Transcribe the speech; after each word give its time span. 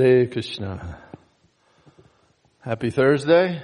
Hare 0.00 0.26
Krishna. 0.26 0.98
Happy 2.60 2.90
Thursday. 2.90 3.62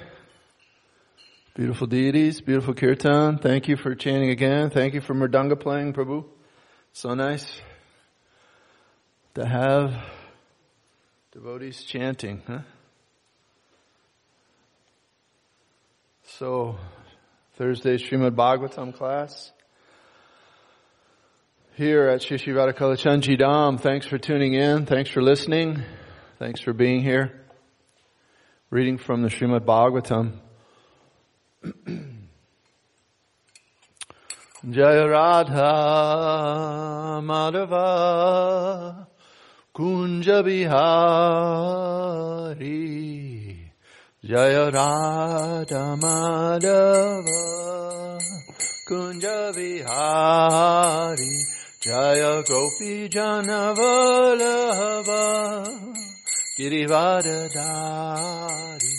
Beautiful 1.55 1.87
deities, 1.87 2.39
beautiful 2.39 2.73
kirtan. 2.73 3.37
Thank 3.37 3.67
you 3.67 3.75
for 3.75 3.95
chanting 3.95 4.29
again. 4.29 4.69
Thank 4.69 4.93
you 4.93 5.01
for 5.01 5.13
Mridanga 5.13 5.59
playing, 5.59 5.93
Prabhu. 5.93 6.23
So 6.93 7.13
nice 7.15 7.59
to 9.33 9.45
have 9.45 9.93
devotees 11.33 11.83
chanting, 11.83 12.41
huh? 12.47 12.59
So, 16.23 16.77
Thursday 17.55 17.97
Srimad 17.97 18.35
Bhagavatam 18.35 18.95
class 18.95 19.51
here 21.75 22.07
at 22.07 22.21
Shishivada 22.21 22.73
Kalachandji 22.73 23.37
Dham. 23.37 23.79
Thanks 23.79 24.05
for 24.05 24.17
tuning 24.17 24.53
in. 24.53 24.85
Thanks 24.85 25.09
for 25.09 25.21
listening. 25.21 25.83
Thanks 26.41 26.57
for 26.59 26.73
being 26.73 27.03
here. 27.03 27.45
Reading 28.71 28.97
from 28.97 29.21
the 29.21 29.29
Srimad 29.29 29.59
Bhagavatam. 29.59 30.39
Jaya 34.67 35.07
Radha 35.07 35.61
Madhava 37.21 39.05
Kunja 39.75 40.43
Bihari 40.43 40.79
Jaya 44.25 44.71
Radha 44.71 45.95
Madhava 46.01 47.37
Kunja 48.89 49.53
Bihari 49.53 51.43
Jaya 51.83 52.41
Gopi 52.41 53.09
Janavalava 53.09 53.61
Girivadadari 56.57 58.95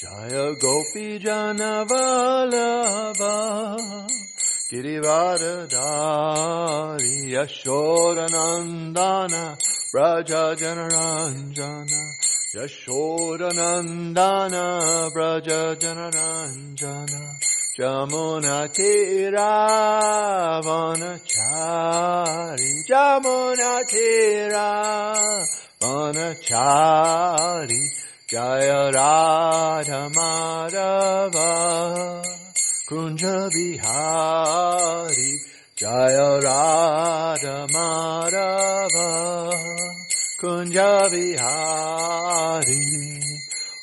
Jaya 0.00 0.46
Gopi 0.54 1.18
Janavalava 1.18 3.34
Girivadadari 4.70 7.14
Yashodanandana 7.34 9.44
Braja 9.92 10.44
Janaranjana 10.54 12.02
Yashodanandana 12.54 14.64
Braja 15.12 15.62
Janaranjana 15.82 17.22
Jamuna 17.78 18.58
Tira 18.72 19.52
Vanachari 20.64 22.72
Jamuna 22.88 23.72
Tira 23.88 24.70
Kunja 32.88 33.50
Bihari 33.50 35.32
Jaya 35.76 36.40
Radha 36.40 37.66
Madhava 37.74 39.50
Kunja 40.40 41.10
Bihari. 41.10 42.02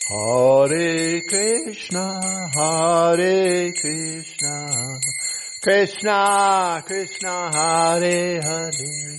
Hare 0.09 1.21
Krishna, 1.21 2.19
Hare 2.55 3.71
Krishna, 3.73 4.99
Krishna, 5.61 6.83
Krishna, 6.83 7.51
Hare 7.53 8.41
Hare, 8.41 9.18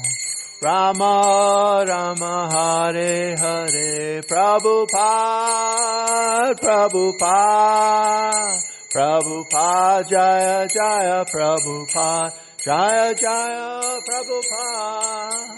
Rama 0.63 1.83
Rama, 1.87 2.47
Hare 2.51 3.35
Hare, 3.35 4.21
Prabhupada, 4.29 4.93
Prabhupada, 6.53 8.31
Prabhupada, 8.93 10.07
Jaya 10.07 10.67
Jaya, 10.67 11.25
Prabhupada, 11.25 12.31
Jaya 12.63 13.15
Jaya, 13.15 13.81
Prabhupada, 14.05 15.57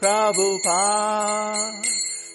Prabhupada. 0.00 1.82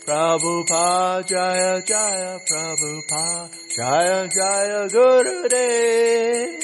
Prabhupada, 0.06 1.24
Jaya 1.26 1.82
Jaya, 1.82 2.40
Prabhupada, 2.46 3.50
Jaya 3.78 4.28
Jaya, 4.28 4.88
Gurudev. 4.90 6.60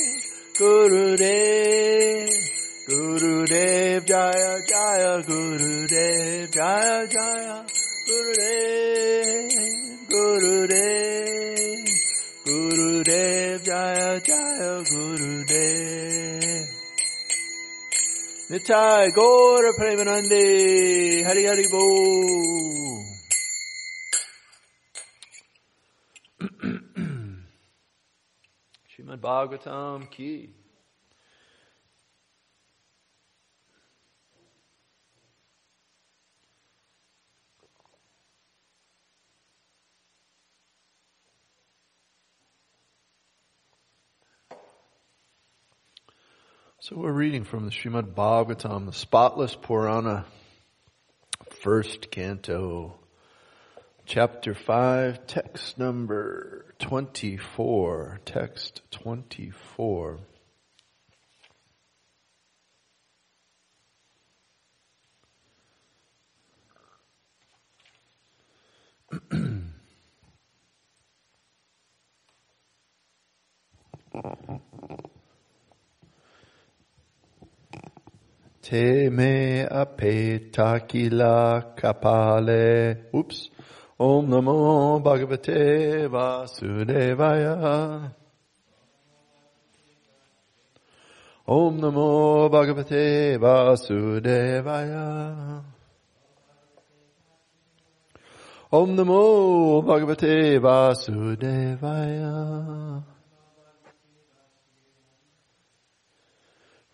Gurudev, 0.58 2.57
Gurudev, 2.88 4.06
Jaya 4.06 4.62
Jaya, 4.66 5.22
Gurudev, 5.22 6.50
Jaya 6.50 7.06
Jaya, 7.06 7.66
Gurudev, 8.08 9.52
Gurudev, 10.08 11.84
Gurudev, 12.46 13.64
Jaya 13.66 14.22
Jaya, 14.22 14.84
Gurudev. 14.88 16.64
Nitai 18.52 19.12
Gaura 19.12 19.72
Premanande, 19.78 20.46
Hari 21.28 21.44
Hari 21.46 21.68
Bo. 21.70 21.84
Srimad 28.88 29.20
Bhagavatam 29.20 30.08
ki. 30.10 30.57
So 46.88 46.96
we're 46.96 47.12
reading 47.12 47.44
from 47.44 47.66
the 47.66 47.72
Srimad 47.72 48.14
Bhagavatam, 48.14 48.86
the 48.86 48.94
spotless 48.94 49.56
Purana, 49.56 50.24
first 51.62 52.10
canto, 52.12 52.98
chapter 54.06 54.56
5, 54.56 55.28
text 55.28 55.78
number 55.78 56.74
24, 56.80 58.22
text 58.24 58.84
24. 58.92 60.20
Te 78.68 79.08
me 79.10 79.64
apetakila 79.64 81.64
kapale. 81.74 82.98
Oops. 83.16 83.50
Om 83.98 84.28
Namo 84.28 85.00
Bhagavate 85.02 86.10
Vasudevaya. 86.10 88.12
Om 91.48 91.80
Namo 91.80 92.50
Bhagavate 92.50 93.40
Vasudevaya. 93.40 95.64
Om 98.74 98.96
Namo 98.98 99.82
Bhagavate 99.82 100.60
Vasudevaya. 100.60 102.36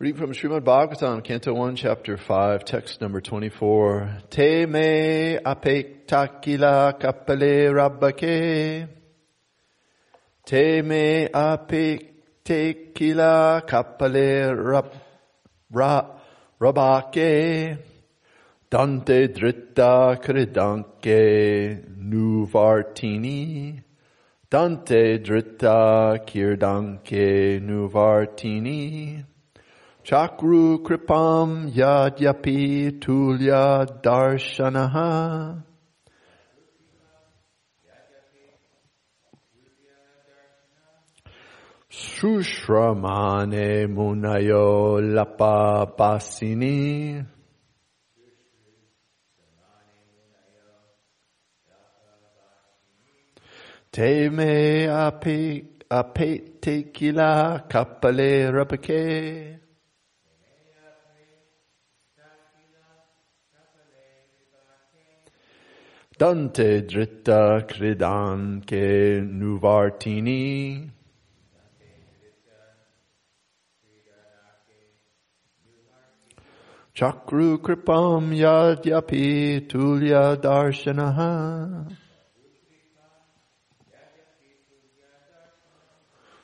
Reading 0.03 0.19
from 0.19 0.33
Srimad 0.33 0.63
Bhagavatam, 0.65 1.23
Canto 1.23 1.53
1, 1.53 1.77
Chapter 1.77 2.17
5, 2.17 2.65
text 2.65 3.00
number 3.00 3.21
24. 3.21 4.17
Te 4.29 4.65
me 4.65 5.39
apektakila 5.45 7.00
kapale 7.00 7.71
rabbake. 7.71 8.89
Te 10.45 10.81
me 10.81 11.29
apektakila 11.33 12.11
kapale 13.65 14.53
rab, 14.53 14.94
ra, 15.71 16.06
rabake. 16.59 17.77
Dante 18.69 19.27
dritta 19.29 20.19
kridanke 20.21 21.81
nuvartini. 21.97 23.81
Dante 24.51 25.17
dritta 25.19 26.19
kirdanke 26.27 27.61
nuvartini. 27.61 29.23
Chakru 30.03 30.83
kripam 30.83 31.71
yadyapi 31.71 33.00
tulya 33.00 33.88
darshanaha. 34.03 35.63
Shushramane 41.89 43.88
munayo 43.88 45.00
lapa 45.15 45.88
basini. 45.97 47.25
Te 53.89 54.27
me 54.27 54.85
ape, 54.88 55.63
ape 55.89 56.59
tequila 56.59 57.69
kapale 57.69 58.51
rapake. 58.51 59.62
Dante 66.15 66.86
dritta 66.86 67.65
cridan 67.65 68.62
che 68.63 69.19
nuvartini. 69.19 70.92
Chakru 76.94 77.57
kripam 77.57 78.31
yadyapi 78.31 79.68
tulya 79.68 80.36
darshanaha. 80.38 81.89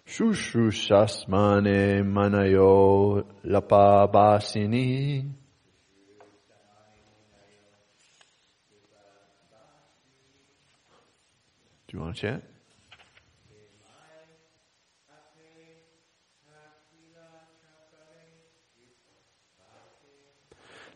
Shushushasmane 0.08 2.02
manayo 2.04 3.24
lapabasini. 3.46 5.39
Do 11.90 11.98
you 11.98 12.04
want 12.04 12.18
to 12.18 12.22
chant? 12.22 12.44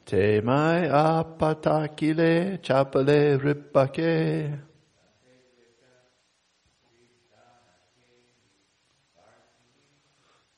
Te 0.06 0.42
mai 0.42 0.88
apatakile 0.88 2.62
chapale 2.62 3.40
ripake. 3.42 4.60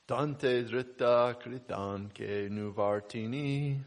Dante 0.06 0.64
dritta 0.64 1.34
kritan 1.40 2.12
ke 2.12 2.50
nuvartini. 2.50 3.80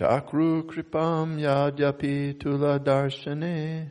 Chakru 0.00 0.62
kripam 0.62 1.38
yadyapi 1.38 2.40
tula 2.40 2.80
darshane. 2.80 3.90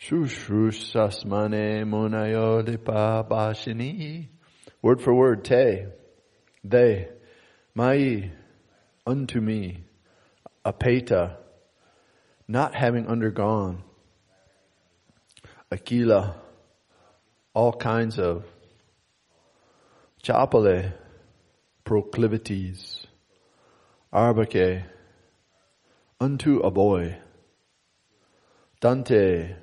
Shushush 0.00 0.92
sasmane 0.92 1.84
munayo 1.84 2.64
bashini. 3.28 4.26
Word 4.82 5.00
for 5.00 5.14
word, 5.14 5.44
te, 5.44 5.86
they, 6.64 7.08
mai, 7.76 8.32
unto 9.06 9.40
me, 9.40 9.84
apeta, 10.66 11.36
not 12.48 12.74
having 12.74 13.06
undergone, 13.06 13.84
akila, 15.70 16.34
all 17.54 17.72
kinds 17.72 18.18
of, 18.18 18.44
chapale, 20.24 20.94
proclivities, 21.84 23.06
arbake, 24.10 24.84
unto 26.18 26.60
a 26.60 26.70
boy, 26.70 27.18
Dante, 28.80 29.54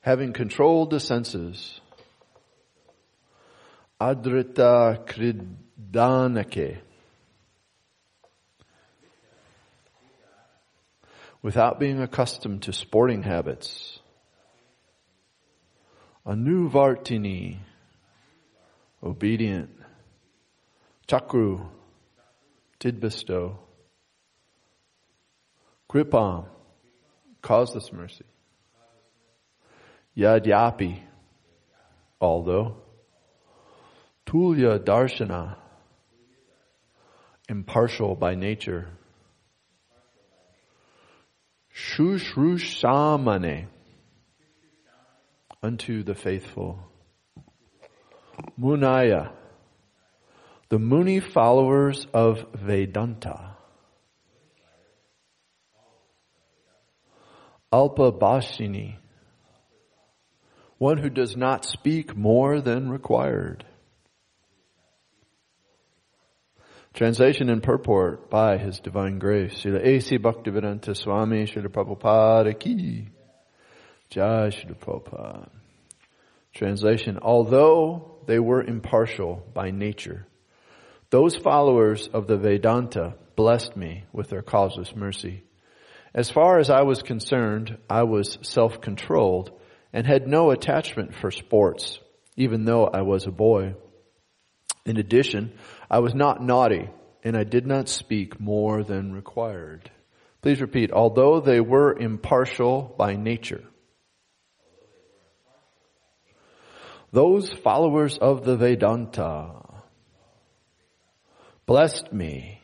having 0.00 0.32
controlled 0.32 0.90
the 0.90 0.98
senses, 0.98 1.80
adrita 4.00 5.06
kridanake, 5.06 6.78
without 11.42 11.78
being 11.78 12.00
accustomed 12.00 12.62
to 12.62 12.72
sporting 12.72 13.22
habits, 13.22 14.00
anuvartini, 16.26 17.58
obedient, 19.02 19.70
chakru, 21.08 21.66
did 22.78 23.00
bestow, 23.00 23.58
kripam, 25.90 26.46
caused 27.42 27.74
causeless 27.74 27.92
mercy. 27.92 28.24
Yadyapi, 30.16 31.00
although. 32.20 32.76
Tulya 34.26 34.78
darshana, 34.78 35.56
impartial 37.48 38.14
by 38.14 38.34
nature. 38.34 38.88
Shushrushamane, 41.74 43.66
unto 45.62 46.02
the 46.02 46.14
faithful. 46.14 46.91
Munaya, 48.60 49.32
the 50.68 50.78
Muni 50.78 51.20
followers 51.20 52.06
of 52.12 52.44
Vedanta. 52.54 53.56
Alpa 57.72 58.12
Bashini, 58.18 58.96
one 60.78 60.98
who 60.98 61.08
does 61.08 61.36
not 61.36 61.64
speak 61.64 62.14
more 62.16 62.60
than 62.60 62.90
required. 62.90 63.64
Translation 66.92 67.48
and 67.48 67.62
purport 67.62 68.28
by 68.28 68.58
His 68.58 68.78
Divine 68.78 69.18
Grace, 69.18 69.54
Srila 69.54 69.82
A.C. 69.82 70.18
Bhaktivedanta 70.18 70.94
Swami, 70.94 71.46
Srila 71.46 71.68
Prabhupada 71.68 72.58
Ki, 72.58 73.08
Jai 74.10 74.48
Srila 74.48 74.76
Prabhupada. 74.76 75.61
Translation, 76.52 77.18
although 77.22 78.18
they 78.26 78.38
were 78.38 78.62
impartial 78.62 79.42
by 79.54 79.70
nature, 79.70 80.26
those 81.10 81.36
followers 81.36 82.08
of 82.08 82.26
the 82.26 82.36
Vedanta 82.36 83.14
blessed 83.36 83.76
me 83.76 84.04
with 84.12 84.28
their 84.28 84.42
causeless 84.42 84.94
mercy. 84.94 85.44
As 86.14 86.30
far 86.30 86.58
as 86.58 86.68
I 86.68 86.82
was 86.82 87.02
concerned, 87.02 87.78
I 87.88 88.02
was 88.02 88.38
self-controlled 88.42 89.50
and 89.92 90.06
had 90.06 90.26
no 90.26 90.50
attachment 90.50 91.14
for 91.14 91.30
sports, 91.30 91.98
even 92.36 92.64
though 92.64 92.86
I 92.86 93.02
was 93.02 93.26
a 93.26 93.30
boy. 93.30 93.74
In 94.84 94.98
addition, 94.98 95.52
I 95.90 96.00
was 96.00 96.14
not 96.14 96.42
naughty 96.42 96.88
and 97.24 97.36
I 97.36 97.44
did 97.44 97.66
not 97.66 97.88
speak 97.88 98.40
more 98.40 98.82
than 98.82 99.12
required. 99.12 99.90
Please 100.42 100.60
repeat, 100.60 100.92
although 100.92 101.40
they 101.40 101.60
were 101.60 101.96
impartial 101.96 102.94
by 102.98 103.14
nature. 103.16 103.62
Those 107.12 107.52
followers 107.52 108.16
of 108.16 108.42
the 108.42 108.56
Vedanta 108.56 109.52
blessed 111.66 112.10
me 112.10 112.62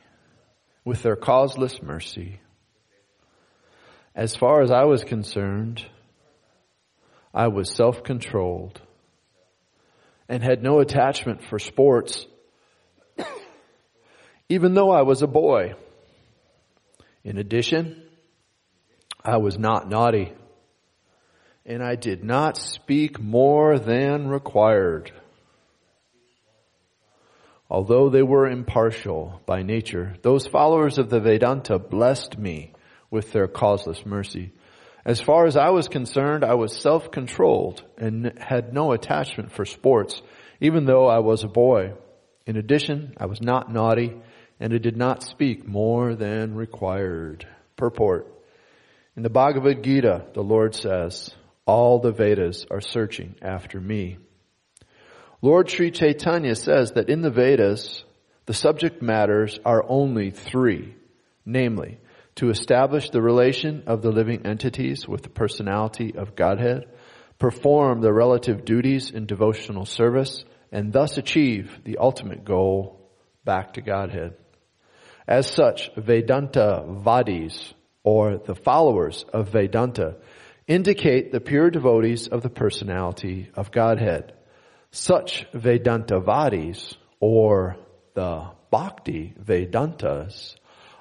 with 0.87 1.03
their 1.03 1.17
causeless 1.17 1.83
mercy. 1.83 2.41
As 4.15 4.35
far 4.35 4.63
as 4.63 4.71
I 4.71 4.85
was 4.85 5.05
concerned, 5.05 5.85
I 7.35 7.49
was 7.49 7.75
self-controlled 7.75 8.81
and 10.31 10.43
had 10.43 10.63
no 10.63 10.81
attachment 10.81 11.45
for 11.45 11.59
sports, 11.59 12.27
even 14.49 14.73
though 14.73 14.91
I 14.91 15.03
was 15.03 15.21
a 15.21 15.27
boy. 15.27 15.75
In 17.23 17.37
addition, 17.37 18.03
I 19.23 19.37
was 19.37 19.59
not 19.59 19.91
naughty 19.91 20.33
and 21.69 21.83
I 21.83 21.97
did 21.97 22.25
not 22.25 22.57
speak 22.57 23.21
more 23.21 23.79
than 23.79 24.27
required. 24.27 25.13
Although 27.71 28.09
they 28.09 28.23
were 28.23 28.49
impartial 28.49 29.43
by 29.45 29.63
nature, 29.63 30.15
those 30.23 30.47
followers 30.47 30.97
of 30.97 31.11
the 31.11 31.21
Vedanta 31.21 31.79
blessed 31.79 32.39
me 32.39 32.73
with 33.11 33.33
their 33.33 33.47
causeless 33.47 34.07
mercy. 34.07 34.53
As 35.05 35.21
far 35.21 35.45
as 35.45 35.59
I 35.59 35.69
was 35.69 35.89
concerned, 35.89 36.43
I 36.43 36.55
was 36.55 36.81
self-controlled 36.81 37.83
and 37.99 38.33
had 38.39 38.73
no 38.73 38.93
attachment 38.93 39.53
for 39.53 39.67
sports, 39.67 40.23
even 40.61 40.87
though 40.87 41.07
I 41.07 41.19
was 41.19 41.45
a 41.45 41.49
boy. 41.49 41.93
In 42.47 42.57
addition, 42.57 43.13
I 43.19 43.27
was 43.27 43.43
not 43.43 43.71
naughty, 43.71 44.17
and 44.59 44.73
I 44.73 44.79
did 44.79 44.97
not 44.97 45.23
speak 45.23 45.69
more 45.69 46.15
than 46.15 46.55
required. 46.55 47.47
Purport. 47.77 48.27
In 49.15 49.23
the 49.23 49.31
Bhagavad 49.31 49.83
Gita, 49.83 50.25
the 50.33 50.43
Lord 50.43 50.75
says, 50.75 51.35
all 51.69 51.99
the 51.99 52.13
Vedas 52.13 52.67
are 52.71 52.81
searching 52.81 53.35
after 53.43 53.79
me. 53.79 54.17
Lord 55.43 55.71
Sri 55.71 55.91
Chaitanya 55.91 56.55
says 56.55 56.93
that 56.93 57.11
in 57.11 57.21
the 57.21 57.31
Vedas, 57.31 58.03
the 58.47 58.55
subject 58.55 59.03
matters 59.03 59.61
are 59.67 59.85
only 59.87 60.31
three, 60.31 60.97
namely, 61.45 61.99
to 62.37 62.49
establish 62.49 63.11
the 63.11 63.21
relation 63.21 63.85
of 63.87 64.01
the 64.01 64.11
living 64.11 64.47
entities 64.47 65.07
with 65.07 65.23
the 65.23 65.29
personality 65.29 66.15
of 66.17 66.35
Godhead, 66.35 66.87
perform 67.39 68.01
the 68.01 68.13
relative 68.13 68.65
duties 68.65 69.11
in 69.11 69.27
devotional 69.27 69.85
service, 69.85 70.45
and 70.73 70.91
thus 70.93 71.19
achieve 71.19 71.81
the 71.85 71.99
ultimate 71.99 72.47
goal 72.47 73.11
back 73.45 73.75
to 73.75 73.83
Godhead. 73.83 74.35
As 75.27 75.47
such, 75.47 75.91
Vedanta 75.97 76.85
Vadis, 76.89 77.75
or 78.03 78.39
the 78.39 78.55
followers 78.55 79.27
of 79.35 79.51
Vedanta, 79.51 80.17
indicate 80.69 81.33
the 81.33 81.41
pure 81.41 81.71
devotees 81.71 82.29
of 82.29 82.43
the 82.43 82.51
personality 82.51 83.51
of 83.55 83.73
Godhead. 83.73 84.35
Such 84.91 85.47
Vedanta 85.53 86.21
Vadis, 86.21 86.95
or 87.19 87.77
the 88.15 88.51
Bhakti 88.71 89.35
Vedantas, 89.43 90.55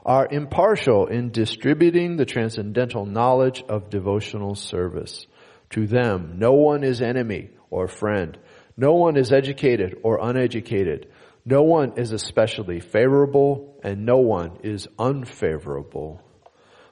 are 0.06 0.28
impartial 0.32 1.08
in 1.08 1.32
distributing 1.32 2.16
the 2.16 2.26
transcendental 2.26 3.06
knowledge 3.06 3.64
of 3.68 3.90
devotional 3.90 4.56
service. 4.56 5.28
To 5.72 5.86
them, 5.86 6.36
no 6.38 6.54
one 6.54 6.86
is 6.86 7.02
enemy 7.02 7.50
or 7.70 7.90
friend. 7.90 8.38
No 8.78 8.94
one 8.94 9.18
is 9.18 9.34
educated 9.34 9.98
or 10.04 10.20
uneducated. 10.22 11.08
No 11.44 11.64
one 11.64 11.94
is 11.98 12.14
especially 12.14 12.80
favorable 12.80 13.80
and 13.84 14.06
no 14.06 14.18
one 14.18 14.60
is 14.64 14.88
unfavorable. 14.98 16.22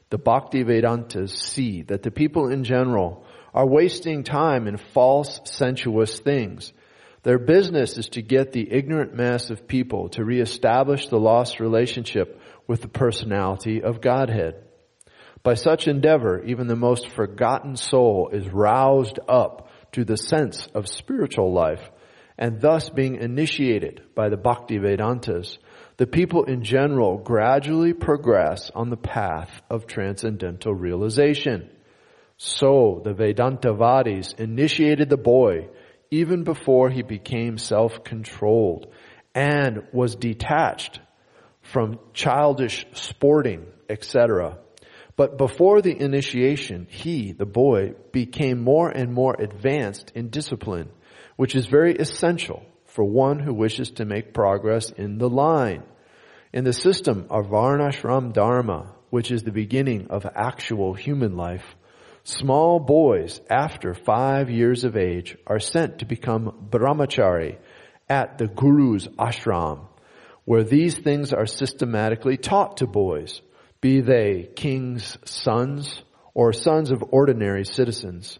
The 0.09 0.17
Bhakti 0.17 0.63
Vedantas 0.63 1.35
see 1.35 1.81
that 1.83 2.03
the 2.03 2.11
people 2.11 2.49
in 2.49 2.63
general 2.63 3.25
are 3.53 3.67
wasting 3.67 4.23
time 4.23 4.67
in 4.67 4.77
false 4.77 5.39
sensuous 5.45 6.19
things. 6.19 6.73
Their 7.23 7.39
business 7.39 7.97
is 7.97 8.09
to 8.09 8.21
get 8.21 8.51
the 8.51 8.71
ignorant 8.71 9.15
mass 9.15 9.49
of 9.49 9.67
people 9.67 10.09
to 10.09 10.23
reestablish 10.23 11.07
the 11.07 11.19
lost 11.19 11.59
relationship 11.59 12.39
with 12.67 12.81
the 12.81 12.87
personality 12.87 13.81
of 13.81 14.01
Godhead. 14.01 14.63
By 15.41 15.55
such 15.55 15.87
endeavor, 15.87 16.43
even 16.43 16.67
the 16.67 16.75
most 16.75 17.09
forgotten 17.09 17.77
soul 17.77 18.29
is 18.31 18.47
roused 18.47 19.19
up 19.27 19.69
to 19.93 20.03
the 20.03 20.17
sense 20.17 20.67
of 20.75 20.87
spiritual 20.87 21.51
life 21.51 21.89
and 22.37 22.59
thus 22.59 22.89
being 22.89 23.15
initiated 23.15 24.03
by 24.13 24.29
the 24.29 24.37
Bhakti 24.37 24.77
Vedantas, 24.77 25.57
the 25.97 26.07
people 26.07 26.43
in 26.43 26.63
general 26.63 27.17
gradually 27.17 27.93
progress 27.93 28.69
on 28.75 28.89
the 28.89 28.97
path 28.97 29.61
of 29.69 29.87
transcendental 29.87 30.73
realization. 30.73 31.69
So 32.37 33.01
the 33.03 33.13
Vedantavadis 33.13 34.37
initiated 34.37 35.09
the 35.09 35.17
boy 35.17 35.69
even 36.11 36.43
before 36.43 36.89
he 36.89 37.01
became 37.01 37.57
self-controlled 37.57 38.87
and 39.33 39.83
was 39.93 40.15
detached 40.15 40.99
from 41.61 41.99
childish 42.13 42.85
sporting, 42.93 43.65
etc. 43.89 44.59
But 45.15 45.37
before 45.37 45.81
the 45.81 45.97
initiation, 45.97 46.87
he, 46.89 47.31
the 47.31 47.45
boy, 47.45 47.93
became 48.11 48.61
more 48.61 48.89
and 48.89 49.13
more 49.13 49.35
advanced 49.37 50.11
in 50.13 50.29
discipline, 50.29 50.89
which 51.37 51.55
is 51.55 51.65
very 51.67 51.95
essential 51.95 52.63
for 52.95 53.03
one 53.03 53.39
who 53.39 53.53
wishes 53.53 53.91
to 53.91 54.05
make 54.05 54.33
progress 54.33 54.89
in 54.89 55.17
the 55.17 55.29
line. 55.29 55.83
In 56.53 56.63
the 56.63 56.73
system 56.73 57.27
of 57.29 57.47
Varnashram 57.47 58.31
Dharma, 58.31 58.95
which 59.09 59.31
is 59.31 59.43
the 59.43 59.51
beginning 59.51 60.07
of 60.09 60.25
actual 60.25 60.93
human 60.93 61.35
life, 61.35 61.75
small 62.23 62.79
boys 62.79 63.41
after 63.49 63.93
five 63.93 64.49
years 64.49 64.85
of 64.85 64.95
age 64.95 65.37
are 65.45 65.59
sent 65.59 65.99
to 65.99 66.05
become 66.05 66.69
brahmachari 66.71 67.57
at 68.09 68.37
the 68.37 68.47
guru's 68.47 69.07
ashram 69.19 69.87
where 70.45 70.63
these 70.63 70.97
things 70.97 71.33
are 71.33 71.47
systematically 71.47 72.37
taught 72.37 72.77
to 72.77 72.87
boys, 72.87 73.41
be 73.81 73.99
they 73.99 74.47
king's 74.55 75.17
sons 75.25 76.01
or 76.33 76.53
sons 76.53 76.91
of 76.91 77.03
ordinary 77.11 77.65
citizens. 77.65 78.39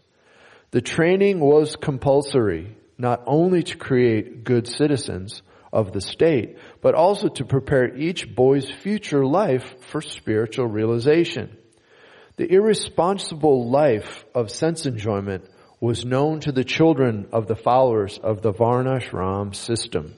The 0.70 0.80
training 0.80 1.40
was 1.40 1.76
compulsory, 1.76 2.76
not 2.98 3.22
only 3.26 3.62
to 3.62 3.76
create 3.76 4.44
good 4.44 4.66
citizens 4.66 5.42
of 5.72 5.92
the 5.92 6.00
state, 6.00 6.58
but 6.80 6.94
also 6.94 7.28
to 7.28 7.44
prepare 7.44 7.94
each 7.96 8.34
boy's 8.34 8.70
future 8.70 9.26
life 9.26 9.74
for 9.90 10.00
spiritual 10.00 10.66
realization. 10.66 11.56
The 12.36 12.52
irresponsible 12.52 13.70
life 13.70 14.24
of 14.34 14.50
sense 14.50 14.86
enjoyment 14.86 15.44
was 15.80 16.04
known 16.04 16.40
to 16.40 16.52
the 16.52 16.64
children 16.64 17.28
of 17.32 17.46
the 17.46 17.56
followers 17.56 18.18
of 18.18 18.42
the 18.42 18.52
Varnashram 18.52 19.54
system. 19.54 20.14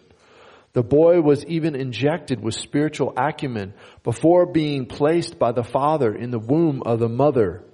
The 0.72 0.82
boy 0.82 1.20
was 1.20 1.44
even 1.46 1.74
injected 1.74 2.40
with 2.40 2.54
spiritual 2.54 3.12
acumen 3.16 3.74
before 4.04 4.46
being 4.46 4.86
placed 4.86 5.38
by 5.38 5.52
the 5.52 5.64
father 5.64 6.14
in 6.14 6.30
the 6.30 6.38
womb 6.38 6.82
of 6.84 7.00
the 7.00 7.08
mother. 7.08 7.64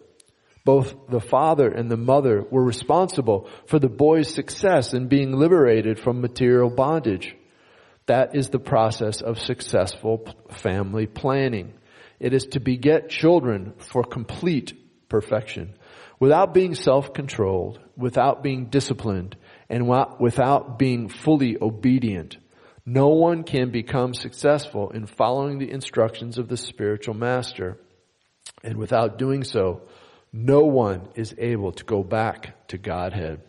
Both 0.65 0.95
the 1.11 1.21
father 1.21 1.69
and 1.69 1.91
the 1.91 1.97
mother 1.97 2.43
were 2.51 2.65
responsible 2.65 3.49
for 3.67 3.79
the 3.79 3.89
boy's 3.89 4.33
success 4.33 4.95
in 4.95 5.09
being 5.09 5.33
liberated 5.33 5.99
from 5.99 6.21
material 6.21 6.71
bondage. 6.71 7.37
That 8.07 8.35
is 8.35 8.49
the 8.49 8.59
process 8.59 9.21
of 9.21 9.39
successful 9.39 10.27
family 10.51 11.07
planning. 11.07 11.75
It 12.19 12.33
is 12.33 12.47
to 12.49 12.61
beget 12.61 13.11
children 13.11 13.75
for 13.79 14.03
complete 14.05 15.09
perfection 15.09 15.75
without 16.19 16.55
being 16.55 16.75
self-controlled, 16.75 17.81
without 17.97 18.43
being 18.43 18.67
disciplined, 18.67 19.37
and 19.69 19.89
without 20.19 20.79
being 20.79 21.09
fully 21.09 21.57
obedient 21.61 22.39
no 22.87 23.09
one 23.09 23.45
can 23.45 23.71
become 23.71 24.13
successful 24.13 24.91
in 24.91 25.07
following 25.07 25.59
the 25.59 25.71
instructions 25.71 26.37
of 26.37 26.49
the 26.49 26.57
spiritual 26.57 27.15
master. 27.15 27.79
And 28.63 28.77
without 28.77 29.19
doing 29.19 29.43
so, 29.43 29.83
no 30.37 30.65
one 30.65 31.09
is 31.15 31.33
able 31.39 31.71
to 31.71 31.85
go 31.85 32.03
back 32.03 32.67
to 32.67 32.77
Godhead. 32.77 33.41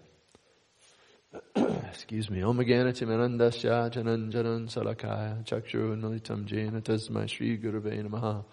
Excuse 1.56 2.30
me. 2.30 2.44
Om 2.44 2.60
Ganatimanandasya 2.60 3.92
Jananjanan 3.92 4.70
Salakaya 4.72 5.44
Nalitam 5.44 6.46
Jena 6.46 6.82
Tasmai 6.82 7.27
Shri 7.27 7.58
Gurave 7.58 8.08
Namaha 8.08 8.46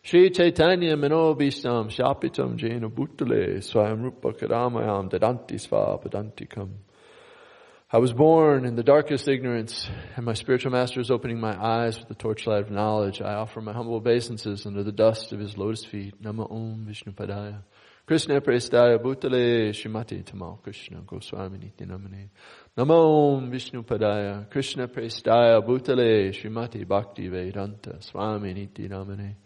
Shri 0.00 0.30
Chaitanya 0.30 0.96
Shapitam 0.96 2.56
Jena 2.56 2.88
Bhutale 2.88 3.58
Swayam 3.58 4.02
Rupa 4.02 4.32
Kadamayam 4.32 5.10
Dadanti 5.10 6.68
I 7.92 7.98
was 7.98 8.12
born 8.12 8.64
in 8.64 8.74
the 8.74 8.82
darkest 8.82 9.28
ignorance, 9.28 9.88
and 10.16 10.24
my 10.24 10.32
spiritual 10.32 10.72
master 10.72 11.00
is 11.00 11.12
opening 11.12 11.38
my 11.38 11.54
eyes 11.54 11.98
with 11.98 12.08
the 12.08 12.14
torchlight 12.14 12.62
of 12.62 12.70
knowledge. 12.70 13.20
I 13.20 13.34
offer 13.34 13.60
my 13.60 13.72
humble 13.72 13.94
obeisances 13.94 14.66
under 14.66 14.82
the 14.82 14.90
dust 14.90 15.32
of 15.32 15.38
his 15.38 15.56
lotus 15.56 15.84
feet. 15.84 16.14
Nama 16.20 16.50
Om 16.50 16.86
Vishnu 16.88 17.12
Padaya. 17.12 17.58
Krishna 18.06 18.38
Prestaya 18.42 18.98
Bhutale 18.98 19.70
Shrimati 19.70 20.22
Tamal 20.22 20.62
Krishna 20.62 21.00
Goswami 21.06 21.56
Niti 21.56 21.86
Namane. 21.86 22.28
Nama 22.76 22.94
Om 22.94 23.50
Vishnu 23.50 23.82
Padaya. 23.82 24.50
Krishna 24.50 24.88
Prestaya 24.88 25.62
Bhutale 25.66 26.28
Shrimati 26.28 26.86
Bhakti 26.86 27.28
Vedanta 27.28 28.02
Swami 28.02 28.52
Niti 28.52 28.88
Namane. 28.88 29.36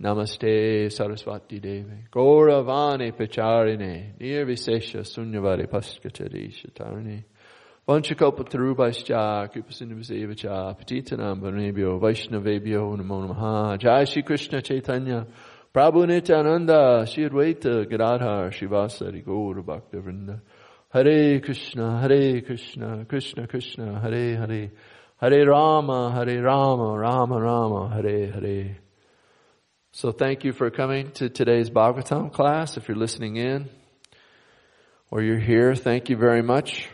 Namaste 0.00 0.86
Saraswati 0.92 1.58
Devi. 1.58 2.06
Gauravani 2.12 3.10
Pacharine. 3.10 4.16
Nirvisesha 4.20 5.00
Sunyavari 5.00 5.66
Paskachari 5.66 6.52
Shatarni. 6.54 7.24
Vanchakalpatarubhaischa, 7.88 9.48
Kripasinduvasevacha, 9.52 10.76
Patitanam 10.76 11.40
Varnebhyo, 11.40 12.00
Vaishnavebhyo, 12.00 12.96
Namo 12.96 13.28
Namaha, 13.28 13.78
Jai 13.78 14.04
Shri 14.04 14.22
Krishna 14.24 14.60
Chaitanya, 14.60 15.24
Prabhu 15.76 16.06
Nityananda, 16.06 17.06
Shri 17.06 17.28
Advaita, 17.28 17.86
Gadadhar, 17.86 18.50
Shivasari, 18.50 19.22
Gaura 19.22 19.62
Bhakta 19.62 19.98
Vrinda, 19.98 20.40
Hare 20.90 21.38
Krishna, 21.40 22.00
Hare 22.00 22.40
Krishna, 22.40 23.04
Krishna 23.04 23.46
Krishna, 23.46 24.00
Hare 24.00 24.38
Hare, 24.38 24.70
Hare 25.20 25.46
Rama, 25.46 26.12
Hare 26.14 26.42
Rama, 26.42 26.98
Rama 26.98 27.38
Rama, 27.38 27.90
Hare 27.94 28.32
Hare. 28.32 28.78
So 29.92 30.12
thank 30.12 30.44
you 30.44 30.54
for 30.54 30.70
coming 30.70 31.10
to 31.16 31.28
today's 31.28 31.68
Bhagavatam 31.68 32.32
class. 32.32 32.78
If 32.78 32.88
you're 32.88 32.96
listening 32.96 33.36
in 33.36 33.68
or 35.10 35.20
you're 35.20 35.38
here, 35.38 35.74
thank 35.74 36.08
you 36.08 36.16
very 36.16 36.42
much. 36.42 36.88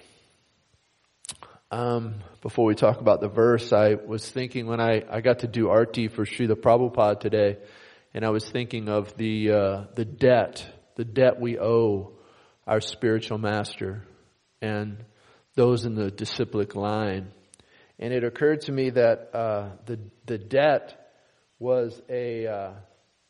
Um, 1.70 2.16
before 2.40 2.64
we 2.64 2.74
talk 2.74 3.00
about 3.00 3.20
the 3.20 3.28
verse, 3.28 3.72
I 3.72 3.94
was 3.94 4.28
thinking 4.28 4.66
when 4.66 4.80
I, 4.80 5.04
I 5.08 5.20
got 5.20 5.38
to 5.38 5.46
do 5.46 5.68
arti 5.68 6.08
for 6.08 6.24
Srila 6.24 6.56
Prabhupada 6.56 7.20
today, 7.20 7.58
and 8.14 8.24
I 8.24 8.30
was 8.30 8.48
thinking 8.48 8.88
of 8.88 9.16
the 9.16 9.50
uh, 9.50 9.84
the 9.94 10.04
debt, 10.04 10.66
the 10.96 11.04
debt 11.04 11.40
we 11.40 11.58
owe 11.58 12.12
our 12.66 12.80
spiritual 12.80 13.38
master 13.38 14.04
and 14.60 15.04
those 15.54 15.84
in 15.84 15.94
the 15.94 16.10
disciplic 16.10 16.74
line. 16.74 17.32
and 17.98 18.12
it 18.12 18.24
occurred 18.24 18.62
to 18.62 18.72
me 18.72 18.90
that 18.90 19.30
uh, 19.34 19.70
the 19.86 19.98
the 20.26 20.38
debt 20.38 20.98
was 21.58 22.00
a 22.08 22.46
uh, 22.46 22.72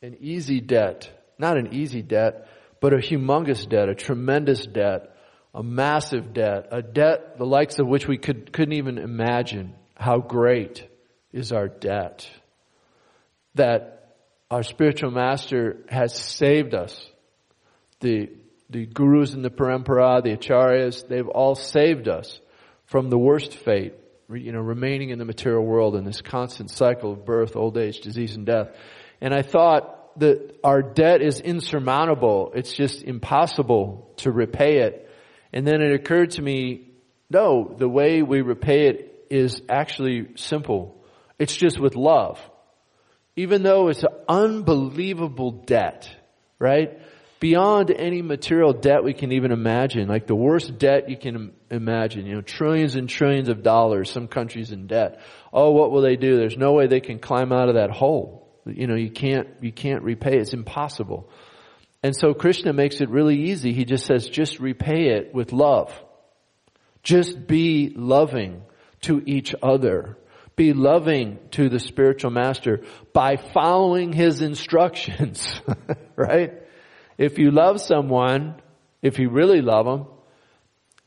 an 0.01 0.17
easy 0.19 0.59
debt, 0.59 1.09
not 1.37 1.57
an 1.57 1.73
easy 1.73 2.01
debt, 2.01 2.47
but 2.81 2.93
a 2.93 2.97
humongous 2.97 3.67
debt, 3.67 3.87
a 3.87 3.95
tremendous 3.95 4.65
debt, 4.65 5.15
a 5.53 5.63
massive 5.63 6.33
debt, 6.33 6.67
a 6.71 6.81
debt 6.81 7.37
the 7.37 7.45
likes 7.45 7.79
of 7.79 7.87
which 7.87 8.07
we 8.07 8.17
could 8.17 8.51
couldn't 8.51 8.73
even 8.73 8.97
imagine 8.97 9.75
how 9.95 10.17
great 10.19 10.87
is 11.31 11.51
our 11.51 11.67
debt. 11.67 12.29
That 13.55 14.02
our 14.53 14.61
spiritual 14.61 15.09
master 15.09 15.77
has 15.89 16.13
saved 16.13 16.75
us. 16.75 16.95
The 18.01 18.29
the 18.69 18.85
gurus 18.85 19.33
and 19.33 19.43
the 19.43 19.49
parampara, 19.49 20.21
the 20.21 20.37
acharyas, 20.37 21.07
they've 21.07 21.27
all 21.27 21.55
saved 21.55 22.07
us 22.07 22.39
from 22.85 23.09
the 23.09 23.17
worst 23.17 23.55
fate, 23.55 23.95
you 24.31 24.51
know, 24.51 24.59
remaining 24.59 25.09
in 25.09 25.17
the 25.17 25.25
material 25.25 25.63
world 25.63 25.95
in 25.95 26.05
this 26.05 26.21
constant 26.21 26.69
cycle 26.69 27.13
of 27.13 27.25
birth, 27.25 27.55
old 27.55 27.77
age, 27.77 28.01
disease, 28.01 28.35
and 28.35 28.45
death. 28.45 28.69
And 29.21 29.33
I 29.33 29.41
thought 29.41 30.19
that 30.19 30.59
our 30.63 30.83
debt 30.83 31.23
is 31.23 31.39
insurmountable. 31.39 32.51
It's 32.53 32.73
just 32.73 33.01
impossible 33.01 34.13
to 34.17 34.31
repay 34.31 34.81
it. 34.81 35.09
And 35.51 35.65
then 35.65 35.81
it 35.81 35.93
occurred 35.93 36.31
to 36.31 36.41
me, 36.43 36.91
no, 37.27 37.75
the 37.75 37.89
way 37.89 38.21
we 38.21 38.41
repay 38.41 38.87
it 38.87 39.25
is 39.31 39.63
actually 39.67 40.29
simple. 40.35 41.03
It's 41.39 41.55
just 41.55 41.79
with 41.79 41.95
love. 41.95 42.39
Even 43.35 43.63
though 43.63 43.89
it's 43.89 44.03
an 44.03 44.09
unbelievable 44.27 45.51
debt, 45.51 46.09
right? 46.59 46.99
beyond 47.43 47.91
any 47.91 48.21
material 48.21 48.71
debt 48.71 49.03
we 49.03 49.13
can 49.13 49.33
even 49.33 49.51
imagine, 49.51 50.07
like 50.07 50.27
the 50.27 50.33
worst 50.33 50.77
debt 50.77 51.09
you 51.09 51.17
can 51.17 51.51
imagine, 51.69 52.25
you 52.25 52.35
know, 52.35 52.41
trillions 52.41 52.95
and 52.95 53.09
trillions 53.09 53.49
of 53.49 53.61
dollars, 53.61 54.09
some 54.09 54.29
countries 54.29 54.71
in 54.71 54.87
debt. 54.87 55.19
Oh, 55.51 55.71
what 55.71 55.91
will 55.91 56.01
they 56.01 56.15
do? 56.15 56.37
There's 56.37 56.55
no 56.55 56.71
way 56.71 56.87
they 56.87 57.01
can 57.01 57.19
climb 57.19 57.51
out 57.51 57.67
of 57.67 57.75
that 57.75 57.91
hole. 57.91 58.47
You 58.65 58.87
know, 58.87 58.95
you 58.95 59.11
can't, 59.11 59.49
you 59.59 59.73
can't 59.73 60.03
repay. 60.03 60.37
It's 60.37 60.53
impossible. 60.53 61.29
And 62.01 62.15
so 62.15 62.33
Krishna 62.33 62.71
makes 62.71 63.01
it 63.01 63.09
really 63.09 63.49
easy. 63.49 63.73
He 63.73 63.83
just 63.83 64.05
says, 64.05 64.25
just 64.29 64.61
repay 64.61 65.07
it 65.07 65.35
with 65.35 65.51
love. 65.51 65.91
Just 67.03 67.45
be 67.45 67.91
loving 67.93 68.61
to 69.01 69.21
each 69.25 69.53
other. 69.61 70.17
Be 70.55 70.73
loving 70.73 71.39
to 71.51 71.69
the 71.69 71.79
spiritual 71.79 72.31
master 72.31 72.83
by 73.11 73.37
following 73.37 74.13
his 74.13 74.41
instructions, 74.41 75.61
right? 76.15 76.53
If 77.17 77.39
you 77.39 77.51
love 77.51 77.81
someone, 77.81 78.61
if 79.01 79.19
you 79.19 79.29
really 79.29 79.61
love 79.61 79.85
them, 79.85 80.07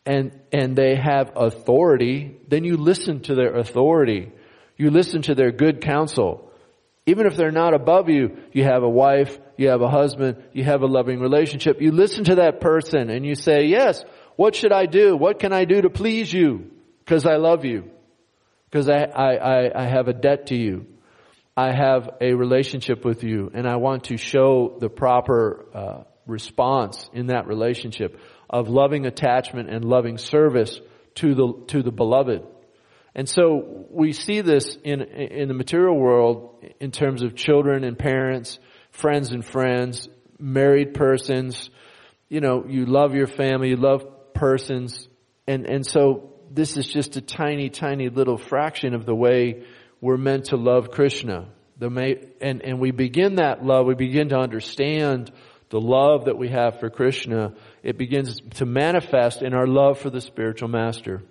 and, 0.05 0.39
and 0.53 0.77
they 0.77 0.95
have 0.95 1.33
authority, 1.37 2.37
then 2.49 2.65
you 2.65 2.77
listen 2.77 3.21
to 3.23 3.35
their 3.35 3.57
authority. 3.57 4.31
You 4.77 4.91
listen 4.91 5.23
to 5.23 5.35
their 5.35 5.51
good 5.51 5.81
counsel. 5.81 6.53
Even 7.07 7.27
if 7.27 7.37
they're 7.37 7.51
not 7.51 7.75
above 7.75 8.09
you, 8.09 8.37
you 8.53 8.65
have 8.65 8.83
a 8.83 8.89
wife, 8.89 9.39
you 9.57 9.69
have 9.69 9.81
a 9.81 9.89
husband, 9.89 10.43
you 10.53 10.65
have 10.65 10.83
a 10.83 10.87
loving 10.87 11.21
relationship. 11.21 11.81
You 11.81 11.93
listen 11.93 12.25
to 12.25 12.37
that 12.37 12.61
person 12.61 13.11
and 13.11 13.27
you 13.27 13.35
say, 13.35 13.65
yes, 13.67 14.05
what 14.37 14.55
should 14.55 14.73
I 14.73 14.87
do? 14.87 15.17
What 15.17 15.39
can 15.39 15.53
I 15.53 15.65
do 15.65 15.83
to 15.83 15.91
please 15.91 16.33
you? 16.33 16.71
Because 17.05 17.27
I 17.27 17.37
love 17.37 17.65
you. 17.65 17.91
Because 18.77 18.91
I, 18.91 19.05
I, 19.05 19.85
I 19.85 19.89
have 19.89 20.07
a 20.09 20.13
debt 20.13 20.49
to 20.49 20.55
you. 20.55 20.85
I 21.57 21.73
have 21.73 22.11
a 22.21 22.35
relationship 22.35 23.07
with 23.07 23.25
you 23.25 23.51
and 23.55 23.67
I 23.67 23.77
want 23.77 24.05
to 24.05 24.19
show 24.19 24.77
the 24.79 24.91
proper 24.91 25.65
uh, 25.73 26.03
response 26.27 27.09
in 27.15 27.29
that 27.29 27.47
relationship 27.47 28.21
of 28.51 28.69
loving 28.69 29.07
attachment 29.07 29.71
and 29.71 29.83
loving 29.83 30.19
service 30.19 30.79
to 31.15 31.35
the 31.35 31.65
to 31.69 31.83
the 31.83 31.91
beloved. 31.91 32.43
And 33.15 33.27
so 33.27 33.87
we 33.89 34.13
see 34.13 34.43
this 34.43 34.77
in 34.85 35.01
in 35.01 35.49
the 35.49 35.55
material 35.55 35.97
world 35.97 36.63
in 36.79 36.91
terms 36.91 37.23
of 37.23 37.35
children 37.35 37.83
and 37.83 37.99
parents, 37.99 38.59
friends 38.91 39.33
and 39.33 39.43
friends, 39.43 40.07
married 40.39 40.93
persons. 40.93 41.71
You 42.29 42.43
know, 42.43 42.67
you 42.69 42.85
love 42.85 43.15
your 43.15 43.27
family, 43.27 43.71
you 43.71 43.77
love 43.77 44.35
persons, 44.35 45.09
and 45.47 45.65
and 45.65 45.87
so 45.87 46.36
this 46.51 46.77
is 46.77 46.87
just 46.87 47.17
a 47.17 47.21
tiny, 47.21 47.71
tiny 47.71 48.09
little 48.09 48.39
fraction 48.39 48.95
of 48.95 49.07
the 49.07 49.15
way 49.15 49.65
we're 50.01 50.17
meant 50.17 50.47
to 50.47 50.57
love 50.57 50.91
Krishna. 50.91 51.49
The, 51.79 51.89
and, 52.41 52.63
and 52.63 52.81
we 52.81 52.91
begin 52.91 53.37
that 53.37 53.65
love, 53.65 53.87
we 53.87 53.95
begin 53.95 54.31
to 54.31 54.39
understand 54.39 55.31
the 55.71 55.81
love 55.81 56.27
that 56.27 56.39
we 56.39 56.49
have 56.49 56.81
for 56.81 56.91
Krishna. 56.91 57.55
It 57.83 57.99
begins 57.99 58.41
to 58.55 58.67
manifest 58.67 59.43
in 59.43 59.53
our 59.53 59.67
love 59.67 59.99
for 59.99 60.11
the 60.11 60.21
spiritual 60.21 60.69
master. 60.69 61.23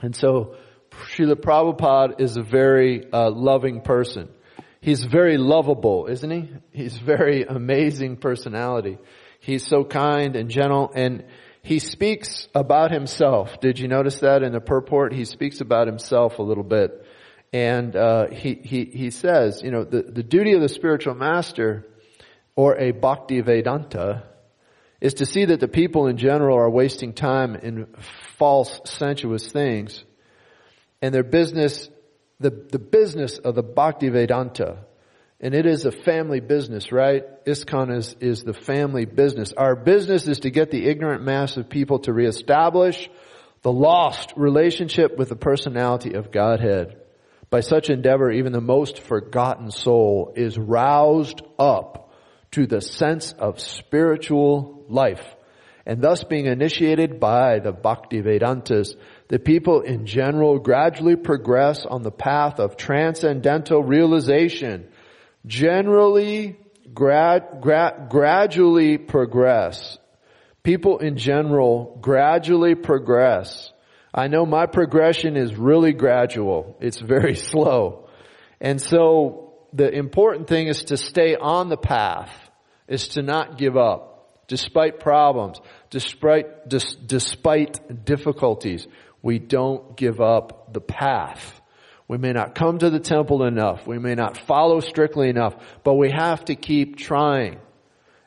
And 0.00 0.14
so, 0.14 0.56
Srila 0.90 1.36
Prabhupada 1.36 2.20
is 2.20 2.36
a 2.36 2.42
very 2.42 3.10
uh, 3.12 3.30
loving 3.30 3.80
person. 3.80 4.28
He's 4.80 5.04
very 5.04 5.38
lovable, 5.38 6.06
isn't 6.06 6.30
he? 6.30 6.50
He's 6.72 6.98
very 6.98 7.44
amazing 7.44 8.16
personality. 8.16 8.98
He's 9.40 9.66
so 9.66 9.84
kind 9.84 10.36
and 10.36 10.50
gentle 10.50 10.90
and 10.94 11.24
he 11.62 11.78
speaks 11.78 12.48
about 12.54 12.90
himself. 12.90 13.60
Did 13.60 13.78
you 13.78 13.86
notice 13.86 14.20
that 14.20 14.42
in 14.42 14.52
the 14.52 14.60
purport? 14.60 15.12
He 15.12 15.24
speaks 15.24 15.60
about 15.60 15.86
himself 15.86 16.38
a 16.38 16.42
little 16.42 16.64
bit. 16.64 17.06
And 17.52 17.94
uh, 17.94 18.28
he, 18.30 18.54
he, 18.54 18.84
he 18.84 19.10
says, 19.10 19.62
you 19.62 19.70
know, 19.70 19.84
the, 19.84 20.02
the 20.02 20.22
duty 20.22 20.54
of 20.54 20.60
the 20.60 20.68
spiritual 20.68 21.14
master 21.14 21.86
or 22.56 22.76
a 22.78 22.90
bhakti 22.90 23.40
vedanta 23.42 24.24
is 25.00 25.14
to 25.14 25.26
see 25.26 25.44
that 25.44 25.60
the 25.60 25.68
people 25.68 26.06
in 26.06 26.16
general 26.16 26.56
are 26.56 26.70
wasting 26.70 27.12
time 27.12 27.54
in 27.56 27.86
false, 28.38 28.80
sensuous 28.84 29.50
things. 29.50 30.04
And 31.00 31.14
their 31.14 31.24
business, 31.24 31.88
the, 32.40 32.50
the 32.50 32.78
business 32.78 33.38
of 33.38 33.54
the 33.54 33.62
bhakti 33.62 34.08
vedanta, 34.08 34.78
and 35.42 35.54
it 35.54 35.66
is 35.66 35.84
a 35.84 35.90
family 35.90 36.38
business, 36.38 36.92
right? 36.92 37.24
ISKCON 37.44 37.96
is, 37.96 38.14
is 38.20 38.44
the 38.44 38.54
family 38.54 39.04
business. 39.04 39.52
Our 39.52 39.74
business 39.74 40.28
is 40.28 40.40
to 40.40 40.50
get 40.50 40.70
the 40.70 40.86
ignorant 40.86 41.24
mass 41.24 41.56
of 41.56 41.68
people 41.68 41.98
to 42.00 42.12
reestablish 42.12 43.10
the 43.62 43.72
lost 43.72 44.32
relationship 44.36 45.18
with 45.18 45.28
the 45.28 45.36
personality 45.36 46.14
of 46.14 46.30
Godhead. 46.30 46.96
By 47.50 47.60
such 47.60 47.90
endeavor, 47.90 48.30
even 48.30 48.52
the 48.52 48.60
most 48.60 49.00
forgotten 49.00 49.72
soul 49.72 50.32
is 50.36 50.56
roused 50.56 51.42
up 51.58 52.14
to 52.52 52.66
the 52.66 52.80
sense 52.80 53.32
of 53.32 53.60
spiritual 53.60 54.84
life. 54.88 55.24
And 55.84 56.00
thus 56.00 56.22
being 56.22 56.46
initiated 56.46 57.18
by 57.18 57.58
the 57.58 57.72
Bhakti 57.72 58.22
Vedantas, 58.22 58.94
the 59.28 59.40
people 59.40 59.80
in 59.80 60.06
general 60.06 60.60
gradually 60.60 61.16
progress 61.16 61.84
on 61.84 62.02
the 62.02 62.12
path 62.12 62.60
of 62.60 62.76
transcendental 62.76 63.82
realization. 63.82 64.88
Generally, 65.46 66.56
grad, 66.94 67.60
gradually 67.60 68.98
progress. 68.98 69.98
People 70.62 70.98
in 70.98 71.16
general 71.16 71.98
gradually 72.00 72.74
progress 72.76 73.72
I 74.14 74.28
know 74.28 74.44
my 74.44 74.66
progression 74.66 75.36
is 75.36 75.56
really 75.56 75.92
gradual. 75.92 76.76
It's 76.80 77.00
very 77.00 77.34
slow. 77.50 78.08
And 78.60 78.80
so 78.80 79.54
the 79.72 79.90
important 79.90 80.48
thing 80.48 80.68
is 80.68 80.84
to 80.84 80.96
stay 80.96 81.34
on 81.34 81.68
the 81.68 81.78
path, 81.78 82.30
is 82.88 83.08
to 83.08 83.22
not 83.22 83.56
give 83.56 83.76
up, 83.76 84.46
despite 84.48 85.00
problems, 85.00 85.60
despite, 85.88 86.68
dis, 86.68 86.94
despite 86.94 88.04
difficulties. 88.04 88.86
We 89.22 89.38
don't 89.38 89.96
give 89.96 90.20
up 90.20 90.74
the 90.74 90.80
path. 90.80 91.61
We 92.08 92.18
may 92.18 92.32
not 92.32 92.54
come 92.54 92.78
to 92.78 92.90
the 92.90 93.00
temple 93.00 93.44
enough. 93.44 93.86
We 93.86 93.98
may 93.98 94.14
not 94.14 94.36
follow 94.36 94.80
strictly 94.80 95.28
enough, 95.28 95.54
but 95.84 95.94
we 95.94 96.10
have 96.10 96.44
to 96.46 96.54
keep 96.54 96.96
trying. 96.96 97.58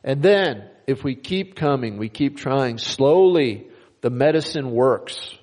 And 0.03 0.21
then, 0.21 0.69
if 0.88 1.03
we 1.03 1.15
keep 1.15 1.55
coming, 1.55 1.97
we 1.97 2.09
keep 2.09 2.38
trying, 2.38 2.77
slowly 2.77 3.67
the 4.01 4.09
medicine 4.09 4.71
works 4.71 5.35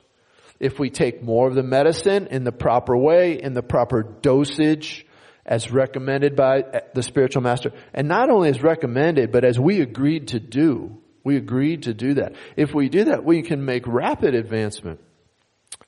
if 0.60 0.78
we 0.78 0.90
take 0.90 1.22
more 1.22 1.48
of 1.48 1.56
the 1.56 1.62
medicine 1.64 2.28
in 2.28 2.44
the 2.44 2.52
proper 2.52 2.96
way, 2.96 3.42
in 3.42 3.52
the 3.52 3.62
proper 3.62 4.04
dosage, 4.04 5.04
as 5.44 5.72
recommended 5.72 6.36
by 6.36 6.62
the 6.94 7.02
spiritual 7.02 7.42
master. 7.42 7.72
And 7.92 8.06
not 8.06 8.30
only 8.30 8.48
as 8.48 8.62
recommended, 8.62 9.32
but 9.32 9.44
as 9.44 9.58
we 9.58 9.80
agreed 9.80 10.28
to 10.28 10.38
do. 10.38 10.98
We 11.24 11.36
agreed 11.36 11.84
to 11.84 11.94
do 11.94 12.14
that. 12.14 12.36
If 12.56 12.72
we 12.74 12.88
do 12.88 13.04
that, 13.04 13.24
we 13.24 13.42
can 13.42 13.64
make 13.64 13.86
rapid 13.86 14.36
advancement. 14.36 15.00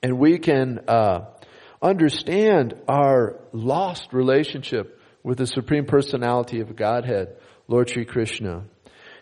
And 0.03 0.19
we 0.19 0.39
can 0.39 0.81
uh, 0.89 1.27
understand 1.85 2.73
our 2.87 3.39
lost 3.53 4.11
relationship 4.11 4.99
with 5.23 5.37
the 5.37 5.47
Supreme 5.47 5.85
Personality 5.85 6.59
of 6.61 6.75
Godhead, 6.75 7.37
Lord 7.67 7.89
Sri 7.89 8.05
Krishna. 8.05 8.63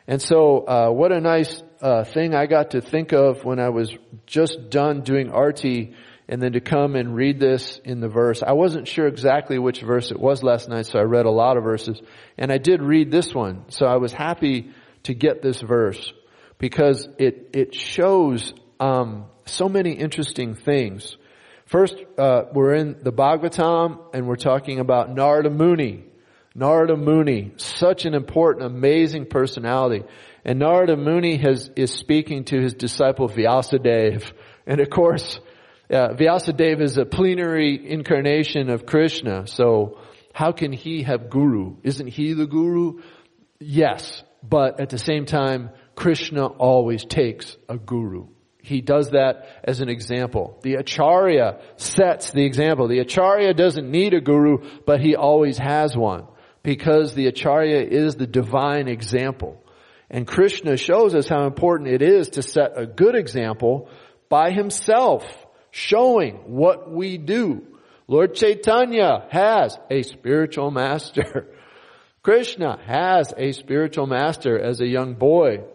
And 0.08 0.22
so, 0.22 0.66
uh, 0.66 0.90
what 0.90 1.12
a 1.12 1.22
nice 1.22 1.62
uh, 1.82 2.04
thing 2.04 2.34
I 2.34 2.46
got 2.46 2.72
to 2.72 2.82
think 2.82 3.14
of 3.14 3.44
when 3.44 3.60
I 3.60 3.70
was 3.70 3.94
just 4.26 4.70
done 4.70 5.02
doing 5.02 5.30
arti 5.32 5.94
and 6.28 6.42
then 6.42 6.54
to 6.54 6.62
come 6.62 6.96
and 6.96 7.16
read 7.16 7.40
this 7.40 7.80
in 7.84 8.00
the 8.00 8.08
verse. 8.08 8.42
I 8.42 8.54
wasn't 8.54 8.88
sure 8.88 9.08
exactly 9.08 9.60
which 9.60 9.82
verse 9.82 10.12
it 10.12 10.20
was 10.20 10.42
last 10.42 10.70
night, 10.70 10.86
so 10.86 11.00
I 11.00 11.04
read 11.04 11.26
a 11.26 11.32
lot 11.32 11.58
of 11.58 11.64
verses. 11.64 12.02
And 12.38 12.52
I 12.52 12.58
did 12.58 12.82
read 12.82 13.12
this 13.12 13.34
one, 13.34 13.66
so 13.70 13.86
I 13.86 13.98
was 13.98 14.14
happy 14.14 14.72
to 15.04 15.14
get 15.14 15.42
this 15.42 15.62
verse 15.62 16.14
because 16.60 17.08
it, 17.18 17.50
it 17.54 17.76
shows 17.76 18.54
um, 18.80 19.26
so 19.46 19.68
many 19.68 19.92
interesting 19.92 20.56
things. 20.56 21.18
First, 21.74 21.96
uh, 22.20 22.44
we're 22.54 22.76
in 22.76 22.98
the 23.02 23.12
Bhagavatam 23.12 24.14
and 24.14 24.28
we're 24.28 24.36
talking 24.36 24.80
about 24.80 25.10
Narada 25.10 25.50
Muni. 25.50 26.04
Narada 26.54 26.96
Muni, 26.96 27.54
such 27.58 28.06
an 28.06 28.14
important, 28.14 28.68
amazing 28.68 29.26
personality. 29.26 30.04
And 30.46 30.60
Narada 30.60 30.96
Muni 30.96 31.38
has, 31.38 31.72
is 31.76 31.92
speaking 31.92 32.44
to 32.44 32.62
his 32.62 32.76
disciple 32.76 33.28
Vyasadeva. 33.28 34.32
And 34.68 34.82
of 34.82 34.92
course, 34.92 35.40
uh, 35.90 36.10
Vyasadeva 36.10 36.82
is 36.82 37.00
a 37.00 37.06
plenary 37.06 37.90
incarnation 37.90 38.70
of 38.70 38.86
Krishna. 38.86 39.48
So 39.48 39.98
how 40.32 40.52
can 40.52 40.74
he 40.74 41.02
have 41.02 41.32
guru? 41.32 41.78
Isn't 41.82 42.06
he 42.06 42.34
the 42.34 42.46
guru? 42.46 43.02
Yes. 43.60 44.22
But 44.48 44.80
at 44.80 44.90
the 44.90 45.00
same 45.00 45.26
time, 45.26 45.72
Krishna 45.96 46.46
always 46.46 47.04
takes 47.04 47.58
a 47.68 47.80
guru. 47.80 48.28
He 48.64 48.80
does 48.80 49.10
that 49.10 49.46
as 49.66 49.82
an 49.82 49.90
example. 49.90 50.58
The 50.64 50.76
Acharya 50.76 51.60
sets 51.76 52.32
the 52.32 52.46
example. 52.46 52.88
The 52.88 53.00
Acharya 53.00 53.54
doesn't 53.54 53.92
need 53.92 54.14
a 54.14 54.22
guru, 54.22 54.60
but 54.86 55.02
he 55.02 55.18
always 55.18 55.58
has 55.58 55.98
one 55.98 56.28
because 56.64 57.14
the 57.14 57.28
Acharya 57.28 57.82
is 57.82 58.16
the 58.16 58.26
divine 58.26 58.88
example. 58.88 59.62
And 60.10 60.26
Krishna 60.26 60.78
shows 60.78 61.14
us 61.14 61.28
how 61.28 61.46
important 61.46 61.90
it 61.90 62.02
is 62.02 62.30
to 62.30 62.42
set 62.42 62.78
a 62.78 62.86
good 62.86 63.16
example 63.16 63.90
by 64.30 64.52
himself, 64.52 65.26
showing 65.72 66.36
what 66.46 66.90
we 66.90 67.18
do. 67.18 67.68
Lord 68.08 68.34
Chaitanya 68.34 69.28
has 69.30 69.78
a 69.92 70.04
spiritual 70.04 70.72
master. 70.72 71.54
Krishna 72.24 72.80
has 72.86 73.34
a 73.36 73.52
spiritual 73.52 74.08
master 74.08 74.58
as 74.58 74.80
a 74.80 74.88
young 74.88 75.16
boy. 75.16 75.66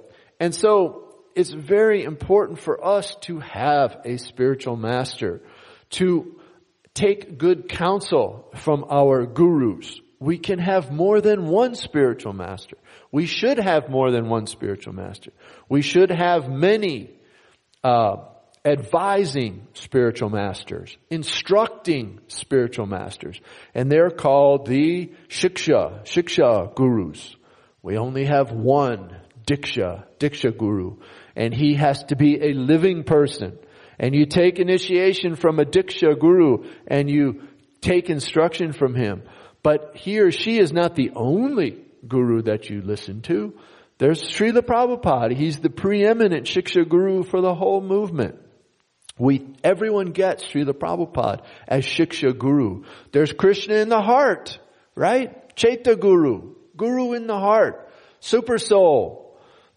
And 0.41 0.55
so 0.55 1.08
it's 1.39 1.53
very 1.53 2.03
important 2.03 2.59
for 2.59 2.85
us 2.85 3.15
to 3.21 3.39
have 3.39 4.01
a 4.05 4.17
spiritual 4.17 4.75
master, 4.75 5.41
to 5.91 6.35
take 6.95 7.39
good 7.39 7.69
counsel 7.69 8.51
from 8.57 8.85
our 8.91 9.25
gurus. 9.25 10.01
We 10.19 10.39
can 10.39 10.59
have 10.59 10.91
more 10.91 11.21
than 11.21 11.47
one 11.47 11.77
spiritual 11.77 12.33
master. 12.33 12.77
We 13.13 13.27
should 13.27 13.59
have 13.59 13.89
more 13.89 14.11
than 14.11 14.29
one 14.29 14.49
spiritual 14.49 14.95
master. 14.95 15.31
We 15.69 15.81
should 15.81 16.11
have 16.11 16.51
many 16.51 17.11
uh, 17.85 18.17
advising 18.65 19.69
spiritual 19.75 20.31
masters, 20.31 20.97
instructing 21.09 22.19
spiritual 22.27 22.87
masters, 22.87 23.41
and 23.77 23.93
they're 23.93 24.11
called 24.11 24.67
the 24.67 25.13
shiksha, 25.29 26.03
shiksha 26.03 26.75
gurus. 26.75 27.37
We 27.81 27.97
only 27.97 28.25
have 28.25 28.51
one 28.51 29.15
diksha, 29.49 30.05
diksha 30.19 30.57
guru, 30.57 30.97
and 31.39 31.55
he 31.55 31.75
has 31.75 32.03
to 32.05 32.17
be 32.17 32.43
a 32.43 32.53
living 32.53 33.05
person. 33.05 33.57
And 33.99 34.15
you 34.15 34.27
take 34.27 34.59
initiation 34.59 35.37
from 35.37 35.61
a 35.61 35.65
diksha 35.65 36.19
guru 36.19 36.65
and 36.89 37.09
you 37.09 37.43
take 37.81 38.11
instruction 38.11 38.73
from 38.73 38.95
him. 38.95 39.23
But 39.63 39.93
he 39.95 40.19
or 40.19 40.33
she 40.33 40.59
is 40.59 40.73
not 40.73 40.97
the 40.97 41.13
only 41.15 41.79
guru 42.07 42.43
that 42.43 42.69
you 42.69 42.83
listen 42.83 43.23
to. 43.23 43.55
There's 43.99 44.21
Srila 44.23 44.63
Prabhupada. 44.63 45.37
He's 45.37 45.61
the 45.61 45.71
preeminent 45.71 46.47
Shiksha 46.47 46.89
guru 46.89 47.23
for 47.23 47.41
the 47.41 47.55
whole 47.55 47.81
movement. 47.81 48.37
We, 49.17 49.47
everyone 49.63 50.07
gets 50.07 50.45
Srila 50.45 50.73
Prabhupada 50.73 51.45
as 51.69 51.85
Shiksha 51.85 52.37
guru. 52.37 52.85
There's 53.13 53.33
Krishna 53.33 53.77
in 53.77 53.89
the 53.89 54.01
heart, 54.01 54.59
right? 54.97 55.55
Chaitya 55.55 55.97
guru, 55.97 56.55
guru 56.77 57.13
in 57.13 57.29
the 57.29 57.39
heart, 57.39 57.91
super 58.21 58.59
soul. 58.59 59.28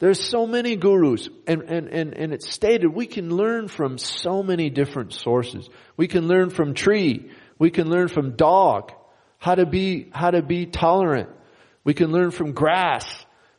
There's 0.02 0.20
so 0.20 0.48
many 0.48 0.78
gurus 0.78 1.30
and, 1.46 1.62
and, 1.62 1.88
and, 1.88 2.16
and 2.16 2.34
it's 2.34 2.50
stated 2.50 2.88
we 2.88 3.06
can 3.06 3.30
learn 3.30 3.68
from 3.68 4.00
so 4.00 4.42
many 4.42 4.72
different 4.72 5.14
sources. 5.14 5.70
We 5.96 6.08
can 6.08 6.28
learn 6.28 6.50
from 6.50 6.74
tree. 6.74 7.30
We 7.60 7.70
can 7.70 7.88
learn 7.88 8.08
from 8.08 8.36
dog 8.36 8.94
how 9.38 9.54
to 9.54 9.68
be, 9.68 10.10
how 10.12 10.32
to 10.32 10.42
be 10.42 10.66
tolerant. 10.66 11.30
We 11.84 11.94
can 11.94 12.12
learn 12.12 12.32
from 12.32 12.54
grass. 12.54 13.06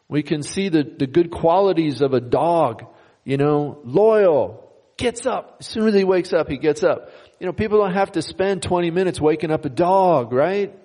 We 0.08 0.24
can 0.24 0.42
see 0.42 0.68
the, 0.68 0.82
the 0.82 1.06
good 1.06 1.30
qualities 1.30 2.02
of 2.02 2.12
a 2.12 2.20
dog, 2.20 2.86
you 3.22 3.36
know, 3.36 3.78
loyal, 3.84 4.68
gets 4.96 5.26
up. 5.26 5.58
As 5.60 5.68
soon 5.68 5.86
as 5.86 5.94
he 5.94 6.02
wakes 6.02 6.32
up, 6.32 6.48
he 6.48 6.58
gets 6.58 6.82
up. 6.82 7.10
You 7.38 7.46
know, 7.46 7.52
people 7.52 7.78
don't 7.78 7.94
have 7.94 8.10
to 8.12 8.22
spend 8.22 8.64
20 8.64 8.90
minutes 8.90 9.20
waking 9.20 9.52
up 9.52 9.64
a 9.64 9.70
dog, 9.70 10.32
right? 10.32 10.76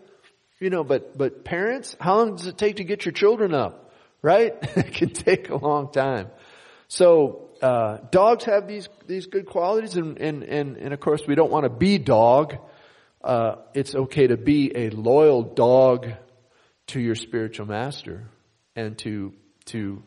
You 0.59 0.69
know, 0.69 0.83
but, 0.83 1.17
but 1.17 1.43
parents, 1.43 1.95
how 1.99 2.17
long 2.17 2.35
does 2.35 2.45
it 2.45 2.59
take 2.59 2.75
to 2.75 2.83
get 2.83 3.05
your 3.05 3.11
children 3.11 3.55
up? 3.55 3.85
Right? 4.21 4.55
it 4.61 4.93
can 4.93 5.09
take 5.09 5.49
a 5.49 5.57
long 5.57 5.91
time. 5.91 6.29
So, 6.87 7.49
uh, 7.61 7.97
dogs 8.11 8.45
have 8.45 8.67
these, 8.67 8.87
these 9.07 9.25
good 9.25 9.47
qualities 9.47 9.97
and, 9.97 10.19
and, 10.19 10.43
and, 10.43 10.77
and 10.77 10.93
of 10.93 10.99
course 10.99 11.23
we 11.27 11.35
don't 11.35 11.51
want 11.51 11.63
to 11.63 11.69
be 11.69 11.97
dog. 11.97 12.55
Uh, 13.23 13.55
it's 13.73 13.95
okay 13.95 14.27
to 14.27 14.37
be 14.37 14.71
a 14.75 14.89
loyal 14.91 15.41
dog 15.41 16.07
to 16.87 16.99
your 16.99 17.15
spiritual 17.15 17.65
master 17.65 18.29
and 18.75 18.97
to, 18.99 19.33
to 19.65 20.03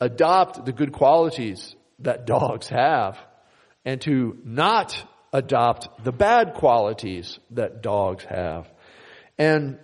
adopt 0.00 0.64
the 0.64 0.72
good 0.72 0.92
qualities 0.92 1.74
that 1.98 2.26
dogs 2.26 2.68
have 2.68 3.18
and 3.84 4.00
to 4.02 4.38
not 4.44 4.96
adopt 5.32 6.04
the 6.04 6.12
bad 6.12 6.54
qualities 6.54 7.38
that 7.50 7.82
dogs 7.82 8.24
have. 8.24 8.70
And 9.36 9.78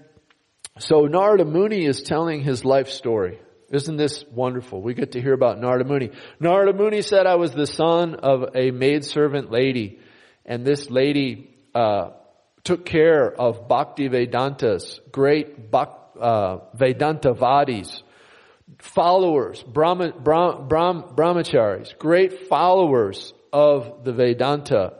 so 0.78 1.06
Narada 1.06 1.44
Muni 1.44 1.84
is 1.84 2.02
telling 2.02 2.42
his 2.42 2.64
life 2.64 2.88
story. 2.88 3.40
Isn't 3.70 3.96
this 3.96 4.24
wonderful? 4.32 4.82
We 4.82 4.94
get 4.94 5.12
to 5.12 5.20
hear 5.20 5.32
about 5.32 5.60
Narada 5.60 5.84
Muni. 5.84 6.10
Narada 6.40 6.72
Muni 6.72 7.02
said, 7.02 7.26
I 7.26 7.36
was 7.36 7.52
the 7.52 7.66
son 7.66 8.16
of 8.16 8.56
a 8.56 8.70
maidservant 8.70 9.50
lady. 9.50 10.00
And 10.44 10.64
this 10.64 10.90
lady, 10.90 11.54
uh, 11.74 12.10
took 12.64 12.84
care 12.84 13.32
of 13.32 13.68
Bhakti 13.68 14.08
Vedantas, 14.08 15.00
great 15.12 15.70
Bhakti 15.70 16.00
uh, 16.20 16.58
Vedanta 16.74 17.32
Vadis, 17.32 18.02
followers, 18.78 19.62
Brahma, 19.62 20.12
Brahm, 20.12 20.68
Brahm, 20.68 21.02
brahmacharis, 21.16 21.98
great 21.98 22.48
followers 22.48 23.32
of 23.52 24.04
the 24.04 24.12
Vedanta, 24.12 24.94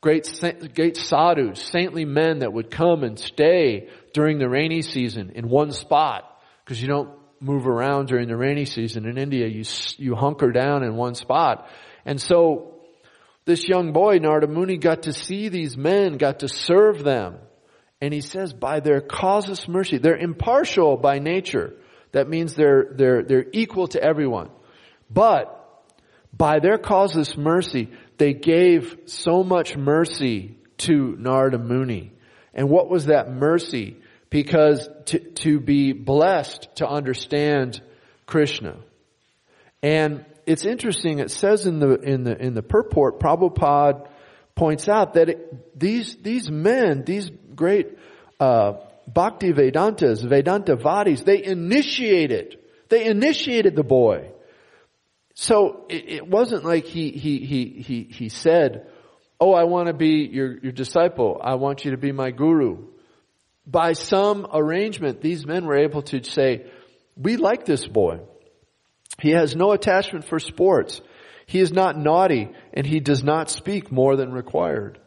great, 0.00 0.28
great 0.74 0.96
sadhus, 0.96 1.60
saintly 1.60 2.04
men 2.04 2.38
that 2.38 2.52
would 2.52 2.70
come 2.70 3.02
and 3.02 3.18
stay 3.18 3.88
during 4.12 4.38
the 4.38 4.48
rainy 4.48 4.82
season 4.82 5.32
in 5.34 5.48
one 5.48 5.72
spot, 5.72 6.40
because 6.64 6.80
you 6.80 6.88
don't 6.88 7.10
move 7.40 7.66
around 7.66 8.08
during 8.08 8.28
the 8.28 8.36
rainy 8.36 8.64
season 8.64 9.06
in 9.06 9.18
India. 9.18 9.46
You, 9.46 9.64
you 9.96 10.14
hunker 10.14 10.52
down 10.52 10.82
in 10.82 10.94
one 10.94 11.14
spot. 11.14 11.68
And 12.04 12.20
so, 12.20 12.74
this 13.46 13.68
young 13.68 13.92
boy, 13.92 14.18
Narada 14.18 14.46
Muni, 14.46 14.76
got 14.76 15.04
to 15.04 15.12
see 15.12 15.48
these 15.48 15.76
men, 15.76 16.18
got 16.18 16.40
to 16.40 16.48
serve 16.48 17.02
them. 17.02 17.38
And 18.00 18.14
he 18.14 18.20
says, 18.20 18.52
by 18.52 18.80
their 18.80 19.00
causeless 19.00 19.66
mercy, 19.68 19.98
they're 19.98 20.16
impartial 20.16 20.96
by 20.96 21.18
nature. 21.18 21.74
That 22.12 22.28
means 22.28 22.54
they're, 22.54 22.92
they're, 22.94 23.22
they're 23.22 23.46
equal 23.52 23.88
to 23.88 24.02
everyone. 24.02 24.50
But 25.10 25.56
by 26.32 26.60
their 26.60 26.78
causeless 26.78 27.36
mercy, 27.36 27.90
they 28.18 28.32
gave 28.32 28.96
so 29.06 29.42
much 29.42 29.76
mercy 29.76 30.56
to 30.78 31.16
Narada 31.18 31.58
Muni. 31.58 32.12
And 32.54 32.68
what 32.68 32.88
was 32.88 33.06
that 33.06 33.30
mercy? 33.30 33.96
Because 34.30 34.88
to, 35.06 35.18
to 35.18 35.60
be 35.60 35.92
blessed 35.92 36.68
to 36.76 36.88
understand 36.88 37.82
Krishna. 38.26 38.76
And 39.82 40.24
it's 40.46 40.64
interesting, 40.64 41.18
it 41.18 41.30
says 41.30 41.66
in 41.66 41.80
the, 41.80 41.94
in 41.94 42.24
the, 42.24 42.36
in 42.36 42.54
the 42.54 42.62
purport, 42.62 43.18
Prabhupada 43.20 44.08
points 44.54 44.88
out 44.88 45.14
that 45.14 45.28
it, 45.28 45.78
these, 45.78 46.16
these 46.22 46.50
men, 46.50 47.04
these 47.04 47.30
great 47.54 47.98
uh, 48.38 48.74
Bhakti 49.06 49.52
Vedantas, 49.52 50.26
Vedanta 50.26 50.76
Vadis, 50.76 51.22
they 51.22 51.44
initiated, 51.44 52.58
they 52.88 53.06
initiated 53.06 53.74
the 53.74 53.82
boy. 53.82 54.30
So 55.34 55.86
it, 55.88 56.08
it 56.08 56.28
wasn't 56.28 56.64
like 56.64 56.84
he, 56.84 57.10
he, 57.10 57.38
he, 57.38 57.82
he, 57.82 58.02
he 58.04 58.28
said, 58.28 58.86
oh, 59.40 59.54
I 59.54 59.64
want 59.64 59.88
to 59.88 59.94
be 59.94 60.28
your, 60.30 60.58
your 60.58 60.72
disciple. 60.72 61.40
I 61.42 61.54
want 61.54 61.84
you 61.84 61.92
to 61.92 61.96
be 61.96 62.12
my 62.12 62.30
guru. 62.30 62.84
By 63.70 63.92
some 63.92 64.46
arrangement, 64.52 65.20
these 65.20 65.46
men 65.46 65.64
were 65.64 65.78
able 65.78 66.02
to 66.02 66.24
say, 66.24 66.66
we 67.16 67.36
like 67.36 67.64
this 67.64 67.86
boy. 67.86 68.20
He 69.20 69.30
has 69.30 69.54
no 69.54 69.72
attachment 69.72 70.24
for 70.24 70.40
sports. 70.40 71.00
He 71.46 71.60
is 71.60 71.72
not 71.72 71.98
naughty 71.98 72.48
and 72.72 72.86
he 72.86 73.00
does 73.00 73.22
not 73.22 73.50
speak 73.50 73.92
more 73.92 74.16
than 74.16 74.32
required. 74.32 74.98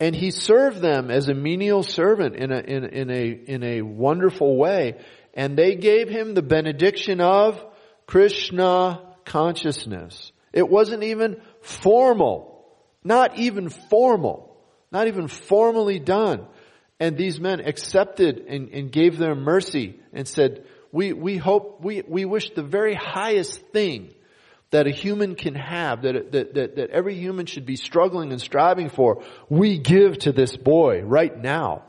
And 0.00 0.16
he 0.16 0.30
served 0.30 0.80
them 0.80 1.10
as 1.10 1.28
a 1.28 1.34
menial 1.34 1.82
servant 1.82 2.34
in 2.34 2.50
a, 2.50 2.58
in, 2.58 2.84
in 2.84 3.10
a, 3.10 3.26
in 3.26 3.62
a 3.62 3.82
wonderful 3.82 4.56
way. 4.56 4.98
And 5.34 5.56
they 5.56 5.76
gave 5.76 6.08
him 6.08 6.34
the 6.34 6.42
benediction 6.42 7.20
of 7.20 7.64
Krishna 8.06 9.02
consciousness. 9.24 10.32
It 10.52 10.68
wasn't 10.68 11.04
even 11.04 11.40
formal. 11.60 12.66
Not 13.04 13.38
even 13.38 13.68
formal. 13.68 14.56
Not 14.90 15.06
even 15.06 15.28
formally 15.28 16.00
done. 16.00 16.46
And 17.00 17.16
these 17.16 17.40
men 17.40 17.60
accepted 17.60 18.44
and, 18.46 18.68
and 18.68 18.92
gave 18.92 19.16
their 19.18 19.34
mercy 19.34 19.98
and 20.12 20.28
said, 20.28 20.66
we, 20.92 21.14
we 21.14 21.38
hope, 21.38 21.80
we, 21.82 22.02
we 22.06 22.26
wish 22.26 22.50
the 22.50 22.62
very 22.62 22.94
highest 22.94 23.58
thing 23.72 24.12
that 24.70 24.86
a 24.86 24.90
human 24.90 25.34
can 25.34 25.54
have, 25.54 26.02
that, 26.02 26.30
that, 26.30 26.54
that, 26.54 26.76
that 26.76 26.90
every 26.90 27.16
human 27.16 27.46
should 27.46 27.66
be 27.66 27.76
struggling 27.76 28.30
and 28.30 28.40
striving 28.40 28.90
for, 28.90 29.22
we 29.48 29.78
give 29.78 30.18
to 30.18 30.32
this 30.32 30.56
boy 30.56 31.00
right 31.02 31.36
now. 31.36 31.84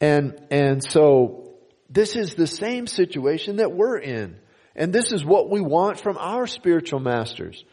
And, 0.00 0.38
and 0.50 0.84
so 0.84 1.54
this 1.88 2.14
is 2.14 2.34
the 2.34 2.46
same 2.46 2.86
situation 2.86 3.56
that 3.56 3.72
we're 3.72 3.98
in. 3.98 4.36
And 4.76 4.92
this 4.92 5.12
is 5.12 5.24
what 5.24 5.48
we 5.48 5.60
want 5.60 5.98
from 5.98 6.18
our 6.18 6.46
spiritual 6.46 7.00
masters. 7.00 7.64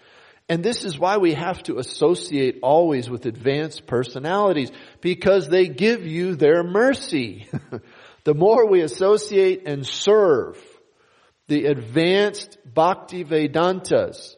And 0.50 0.64
this 0.64 0.84
is 0.84 1.00
why 1.00 1.18
we 1.18 1.34
have 1.34 1.64
to 1.64 1.78
associate 1.78 2.60
always 2.62 3.10
with 3.10 3.26
advanced 3.26 3.88
personalities 3.88 4.72
because 5.02 5.48
they 5.48 5.68
give 5.68 6.06
you 6.06 6.36
their 6.36 6.64
mercy. 6.64 7.48
the 8.24 8.34
more 8.34 8.68
we 8.68 8.82
associate 8.82 9.64
and 9.66 9.86
serve 9.86 10.62
the 11.48 11.66
advanced 11.66 12.58
Bhakti 12.66 13.24
Vedantas, 13.24 14.36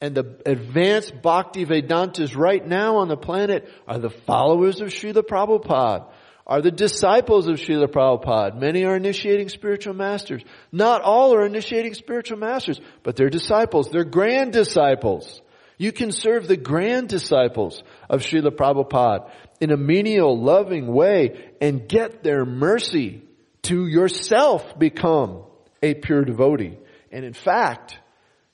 and 0.00 0.14
the 0.14 0.40
advanced 0.46 1.22
Bhakti 1.22 1.64
Vedantas 1.64 2.36
right 2.36 2.64
now 2.64 2.96
on 2.96 3.08
the 3.08 3.16
planet 3.16 3.68
are 3.86 3.98
the 3.98 4.10
followers 4.10 4.80
of 4.80 4.88
Srila 4.88 5.22
Prabhupada, 5.22 6.10
are 6.46 6.62
the 6.62 6.70
disciples 6.70 7.48
of 7.48 7.56
Srila 7.56 7.86
Prabhupada. 7.88 8.58
Many 8.58 8.84
are 8.84 8.96
initiating 8.96 9.48
spiritual 9.48 9.94
masters. 9.94 10.42
Not 10.72 11.02
all 11.02 11.34
are 11.34 11.44
initiating 11.44 11.94
spiritual 11.94 12.38
masters, 12.38 12.80
but 13.02 13.16
they're 13.16 13.28
disciples. 13.28 13.90
They're 13.90 14.04
grand 14.04 14.52
disciples. 14.52 15.42
You 15.78 15.92
can 15.92 16.10
serve 16.10 16.48
the 16.48 16.56
grand 16.56 17.08
disciples 17.08 17.82
of 18.10 18.22
Srila 18.22 18.50
Prabhupada 18.50 19.30
in 19.60 19.70
a 19.70 19.76
menial, 19.76 20.38
loving 20.38 20.88
way 20.88 21.52
and 21.60 21.88
get 21.88 22.24
their 22.24 22.44
mercy 22.44 23.22
to 23.62 23.86
yourself 23.86 24.76
become 24.76 25.44
a 25.80 25.94
pure 25.94 26.24
devotee. 26.24 26.76
And 27.12 27.24
in 27.24 27.32
fact, 27.32 27.96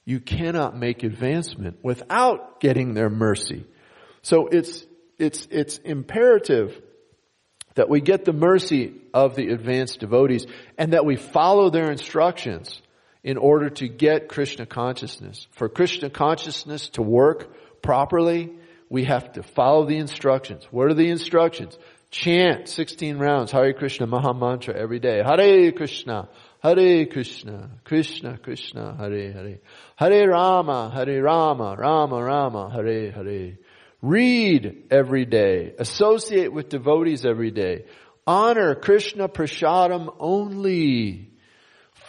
you 0.04 0.20
cannot 0.20 0.76
make 0.76 1.02
advancement 1.02 1.78
without 1.82 2.60
getting 2.60 2.92
their 2.92 3.08
mercy. 3.08 3.64
So 4.20 4.48
it's, 4.48 4.84
it's, 5.18 5.48
it's 5.50 5.78
imperative 5.78 6.80
that 7.74 7.88
we 7.88 8.02
get 8.02 8.26
the 8.26 8.34
mercy 8.34 8.94
of 9.14 9.34
the 9.34 9.48
advanced 9.48 10.00
devotees 10.00 10.46
and 10.76 10.92
that 10.92 11.06
we 11.06 11.16
follow 11.16 11.70
their 11.70 11.90
instructions 11.90 12.80
in 13.24 13.38
order 13.38 13.70
to 13.70 13.88
get 13.88 14.28
Krishna 14.28 14.66
consciousness. 14.66 15.48
For 15.52 15.68
Krishna 15.70 16.10
consciousness 16.10 16.90
to 16.90 17.02
work 17.02 17.82
properly, 17.82 18.52
we 18.90 19.04
have 19.04 19.32
to 19.32 19.42
follow 19.42 19.87
the 19.87 19.96
instructions. 19.96 20.64
What 20.70 20.88
are 20.88 20.94
the 20.94 21.08
instructions? 21.08 21.76
Chant 22.10 22.68
16 22.68 23.16
rounds 23.16 23.50
Hare 23.50 23.72
Krishna 23.72 24.06
Maha 24.06 24.34
Mantra 24.34 24.76
every 24.76 25.00
day. 25.00 25.22
Hare 25.24 25.72
Krishna, 25.72 26.28
Hare 26.62 27.06
Krishna, 27.06 27.70
Krishna 27.82 28.38
Krishna, 28.38 28.94
Hare 28.96 29.32
Hare. 29.32 29.58
Hare 29.96 30.28
Rama, 30.28 30.92
Hare 30.94 31.22
Rama, 31.22 31.74
Rama 31.76 32.22
Rama, 32.22 32.70
Hare 32.70 33.10
Hare. 33.10 33.54
Read 34.02 34.84
every 34.90 35.24
day. 35.24 35.74
Associate 35.78 36.52
with 36.52 36.68
devotees 36.68 37.24
every 37.24 37.50
day. 37.50 37.87
Honor 38.26 38.74
Krishna 38.74 39.28
Prasadam 39.28 40.14
only 40.20 41.34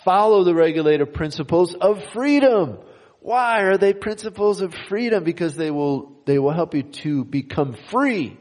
follow 0.05 0.43
the 0.43 0.55
regulative 0.55 1.11
principles 1.11 1.73
of 1.73 2.01
freedom. 2.13 2.77
Why 3.19 3.63
are 3.63 3.77
they 3.77 3.93
principles 3.93 4.61
of 4.61 4.73
freedom? 4.87 5.23
Because 5.23 5.55
they 5.55 5.71
will, 5.71 6.21
they 6.25 6.37
will 6.39 6.53
help 6.53 6.75
you 6.75 6.83
to 6.83 7.25
become 7.25 7.75
free 7.89 8.37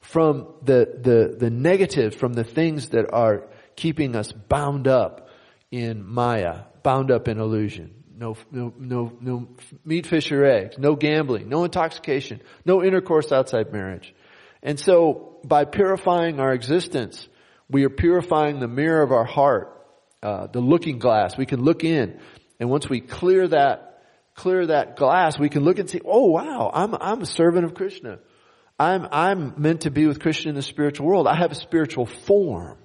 from 0.00 0.48
the, 0.62 0.98
the, 1.00 1.36
the 1.38 1.50
negative, 1.50 2.16
from 2.16 2.32
the 2.32 2.44
things 2.44 2.88
that 2.88 3.12
are 3.12 3.48
keeping 3.76 4.16
us 4.16 4.32
bound 4.32 4.88
up 4.88 5.28
in 5.70 6.04
Maya, 6.04 6.62
bound 6.82 7.10
up 7.10 7.28
in 7.28 7.38
illusion. 7.38 7.94
No, 8.16 8.36
no, 8.50 8.72
no, 8.78 9.12
no 9.20 9.48
meat, 9.84 10.06
fish, 10.06 10.32
or 10.32 10.44
eggs. 10.44 10.78
No 10.78 10.96
gambling. 10.96 11.48
No 11.48 11.64
intoxication. 11.64 12.40
No 12.64 12.82
intercourse 12.82 13.32
outside 13.32 13.72
marriage. 13.72 14.14
And 14.62 14.78
so, 14.78 15.38
by 15.44 15.64
purifying 15.64 16.38
our 16.38 16.52
existence, 16.52 17.26
we 17.68 17.84
are 17.84 17.90
purifying 17.90 18.60
the 18.60 18.68
mirror 18.68 19.02
of 19.02 19.10
our 19.10 19.24
heart 19.24 19.81
uh, 20.22 20.46
the 20.46 20.60
looking 20.60 20.98
glass. 20.98 21.36
We 21.36 21.46
can 21.46 21.62
look 21.62 21.84
in, 21.84 22.20
and 22.60 22.70
once 22.70 22.88
we 22.88 23.00
clear 23.00 23.48
that 23.48 23.88
clear 24.34 24.66
that 24.66 24.96
glass, 24.96 25.38
we 25.38 25.48
can 25.48 25.62
look 25.62 25.78
and 25.78 25.88
see, 25.90 26.00
oh 26.04 26.26
wow, 26.26 26.70
I'm 26.72 26.94
I'm 26.94 27.20
a 27.20 27.26
servant 27.26 27.64
of 27.64 27.74
Krishna. 27.74 28.18
I'm 28.78 29.06
I'm 29.10 29.54
meant 29.60 29.82
to 29.82 29.90
be 29.90 30.06
with 30.06 30.20
Krishna 30.20 30.50
in 30.50 30.54
the 30.54 30.62
spiritual 30.62 31.06
world. 31.06 31.26
I 31.26 31.36
have 31.36 31.52
a 31.52 31.56
spiritual 31.56 32.06
form. 32.06 32.78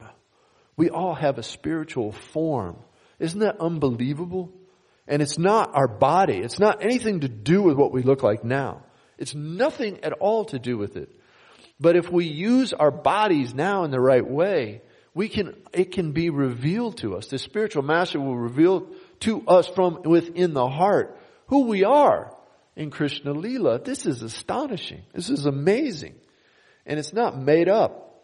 We 0.75 0.89
all 0.89 1.15
have 1.15 1.39
a 1.39 1.43
spiritual 1.43 2.11
form. 2.11 2.77
Isn't 3.19 3.39
that 3.39 3.59
unbelievable? 3.59 4.53
And 5.07 5.21
it's 5.21 5.37
not 5.37 5.71
our 5.73 5.87
body. 5.87 6.37
It's 6.37 6.59
not 6.59 6.83
anything 6.83 7.21
to 7.21 7.29
do 7.29 7.63
with 7.63 7.77
what 7.77 7.91
we 7.91 8.03
look 8.03 8.21
like 8.21 8.43
now. 8.43 8.83
It's 9.17 9.33
nothing 9.33 10.03
at 10.03 10.13
all 10.13 10.45
to 10.45 10.59
do 10.59 10.77
with 10.77 10.97
it. 10.97 11.09
But 11.79 11.95
if 11.95 12.11
we 12.11 12.25
use 12.25 12.73
our 12.73 12.91
bodies 12.91 13.53
now 13.53 13.83
in 13.83 13.91
the 13.91 13.99
right 13.99 14.27
way, 14.27 14.81
we 15.17 15.29
can, 15.29 15.55
it 15.73 15.93
can 15.93 16.11
be 16.11 16.29
revealed 16.29 16.97
to 16.97 17.15
us. 17.15 17.25
The 17.25 17.39
spiritual 17.39 17.81
master 17.81 18.19
will 18.19 18.37
reveal 18.37 18.87
to 19.21 19.47
us 19.47 19.67
from 19.67 20.03
within 20.03 20.53
the 20.53 20.69
heart 20.69 21.19
who 21.47 21.65
we 21.65 21.83
are 21.83 22.31
in 22.75 22.91
Krishna 22.91 23.31
Lila. 23.31 23.79
This 23.79 24.05
is 24.05 24.21
astonishing. 24.21 25.01
This 25.15 25.31
is 25.31 25.47
amazing. 25.47 26.13
And 26.85 26.99
it's 26.99 27.13
not 27.13 27.35
made 27.35 27.67
up. 27.67 28.21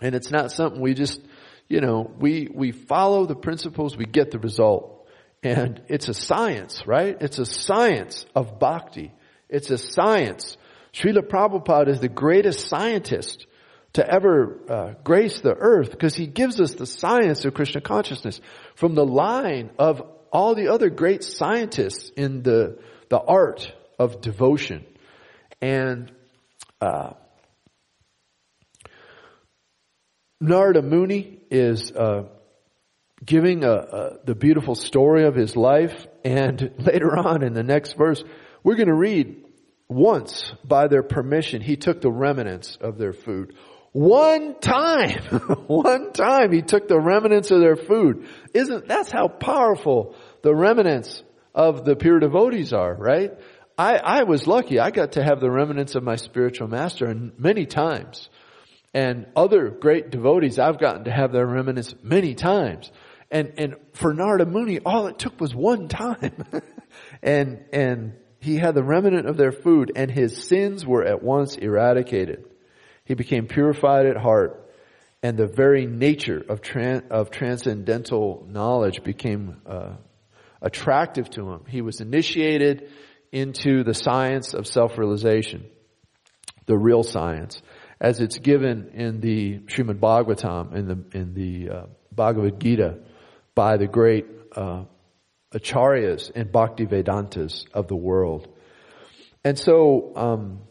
And 0.00 0.14
it's 0.14 0.30
not 0.30 0.50
something 0.50 0.80
we 0.80 0.94
just, 0.94 1.20
you 1.68 1.82
know, 1.82 2.10
we, 2.18 2.48
we 2.50 2.72
follow 2.72 3.26
the 3.26 3.36
principles, 3.36 3.94
we 3.94 4.06
get 4.06 4.30
the 4.30 4.38
result. 4.38 5.06
And 5.42 5.82
it's 5.88 6.08
a 6.08 6.14
science, 6.14 6.86
right? 6.86 7.18
It's 7.20 7.38
a 7.38 7.44
science 7.44 8.24
of 8.34 8.58
bhakti. 8.58 9.12
It's 9.50 9.70
a 9.70 9.76
science. 9.76 10.56
Srila 10.94 11.28
Prabhupada 11.28 11.88
is 11.88 12.00
the 12.00 12.08
greatest 12.08 12.66
scientist 12.66 13.46
to 13.98 14.08
ever 14.08 14.60
uh, 14.68 14.94
grace 15.02 15.40
the 15.40 15.54
earth 15.54 15.90
because 15.90 16.14
he 16.14 16.28
gives 16.28 16.60
us 16.60 16.74
the 16.74 16.86
science 16.86 17.44
of 17.44 17.52
Krishna 17.52 17.80
consciousness 17.80 18.40
from 18.76 18.94
the 18.94 19.04
line 19.04 19.70
of 19.76 20.00
all 20.30 20.54
the 20.54 20.68
other 20.68 20.88
great 20.88 21.24
scientists 21.24 22.08
in 22.16 22.44
the, 22.44 22.78
the 23.08 23.18
art 23.18 23.72
of 23.98 24.20
devotion. 24.20 24.86
And 25.60 26.12
uh, 26.80 27.14
Narada 30.40 30.80
Muni 30.80 31.40
is 31.50 31.90
uh, 31.90 32.28
giving 33.24 33.64
a, 33.64 33.72
a, 33.72 34.18
the 34.24 34.36
beautiful 34.36 34.76
story 34.76 35.24
of 35.24 35.34
his 35.34 35.56
life, 35.56 36.06
and 36.24 36.72
later 36.78 37.18
on 37.18 37.42
in 37.42 37.52
the 37.52 37.64
next 37.64 37.94
verse, 37.94 38.22
we're 38.62 38.76
going 38.76 38.86
to 38.86 38.94
read 38.94 39.44
once 39.88 40.52
by 40.62 40.86
their 40.86 41.02
permission, 41.02 41.62
he 41.62 41.76
took 41.76 42.00
the 42.00 42.12
remnants 42.12 42.76
of 42.80 42.96
their 42.96 43.12
food. 43.12 43.54
One 43.92 44.58
time, 44.60 45.22
one 45.66 46.12
time 46.12 46.52
he 46.52 46.62
took 46.62 46.88
the 46.88 47.00
remnants 47.00 47.50
of 47.50 47.60
their 47.60 47.76
food. 47.76 48.28
Isn't, 48.54 48.86
that's 48.86 49.10
how 49.10 49.28
powerful 49.28 50.14
the 50.42 50.54
remnants 50.54 51.22
of 51.54 51.84
the 51.84 51.96
pure 51.96 52.20
devotees 52.20 52.72
are, 52.72 52.94
right? 52.94 53.32
I, 53.76 53.96
I 53.96 54.22
was 54.24 54.46
lucky. 54.46 54.78
I 54.78 54.90
got 54.90 55.12
to 55.12 55.24
have 55.24 55.40
the 55.40 55.50
remnants 55.50 55.94
of 55.94 56.02
my 56.02 56.16
spiritual 56.16 56.68
master 56.68 57.06
and 57.06 57.38
many 57.38 57.64
times. 57.64 58.28
And 58.92 59.26
other 59.36 59.70
great 59.70 60.10
devotees, 60.10 60.58
I've 60.58 60.78
gotten 60.78 61.04
to 61.04 61.12
have 61.12 61.32
their 61.32 61.46
remnants 61.46 61.94
many 62.02 62.34
times. 62.34 62.90
And, 63.30 63.52
and 63.58 63.76
for 63.92 64.12
Narada 64.12 64.46
Muni, 64.46 64.80
all 64.80 65.06
it 65.06 65.18
took 65.18 65.40
was 65.40 65.54
one 65.54 65.88
time. 65.88 66.44
and, 67.22 67.64
and 67.72 68.14
he 68.40 68.56
had 68.56 68.74
the 68.74 68.82
remnant 68.82 69.28
of 69.28 69.36
their 69.36 69.52
food 69.52 69.92
and 69.94 70.10
his 70.10 70.44
sins 70.44 70.86
were 70.86 71.04
at 71.04 71.22
once 71.22 71.56
eradicated. 71.56 72.47
He 73.08 73.14
became 73.14 73.46
purified 73.46 74.04
at 74.04 74.18
heart, 74.18 74.70
and 75.22 75.38
the 75.38 75.46
very 75.46 75.86
nature 75.86 76.44
of, 76.46 76.60
of 77.10 77.30
transcendental 77.30 78.46
knowledge 78.46 79.02
became 79.02 79.62
uh, 79.66 79.94
attractive 80.60 81.30
to 81.30 81.50
him. 81.50 81.64
He 81.66 81.80
was 81.80 82.02
initiated 82.02 82.90
into 83.32 83.82
the 83.82 83.94
science 83.94 84.52
of 84.52 84.66
self-realization, 84.66 85.64
the 86.66 86.76
real 86.76 87.02
science, 87.02 87.62
as 87.98 88.20
it's 88.20 88.38
given 88.38 88.90
in 88.92 89.20
the 89.20 89.60
Srimad 89.60 90.00
Bhagavatam, 90.00 90.74
in 90.74 90.86
the, 90.86 91.18
in 91.18 91.32
the 91.32 91.70
uh, 91.70 91.86
Bhagavad 92.12 92.60
Gita, 92.60 92.98
by 93.54 93.78
the 93.78 93.86
great 93.86 94.26
uh, 94.54 94.84
acharyas 95.54 96.30
and 96.34 96.52
bhakti 96.52 96.84
vedantas 96.84 97.64
of 97.72 97.88
the 97.88 97.96
world. 97.96 98.48
And 99.44 99.58
so, 99.58 100.12
um, 100.14 100.67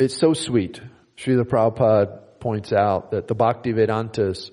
it's 0.00 0.18
so 0.18 0.32
sweet. 0.32 0.80
Srila 1.18 1.44
Prabhupada 1.44 2.20
points 2.40 2.72
out 2.72 3.10
that 3.10 3.28
the 3.28 3.34
Bhakti 3.34 3.72
Vedantas, 3.72 4.50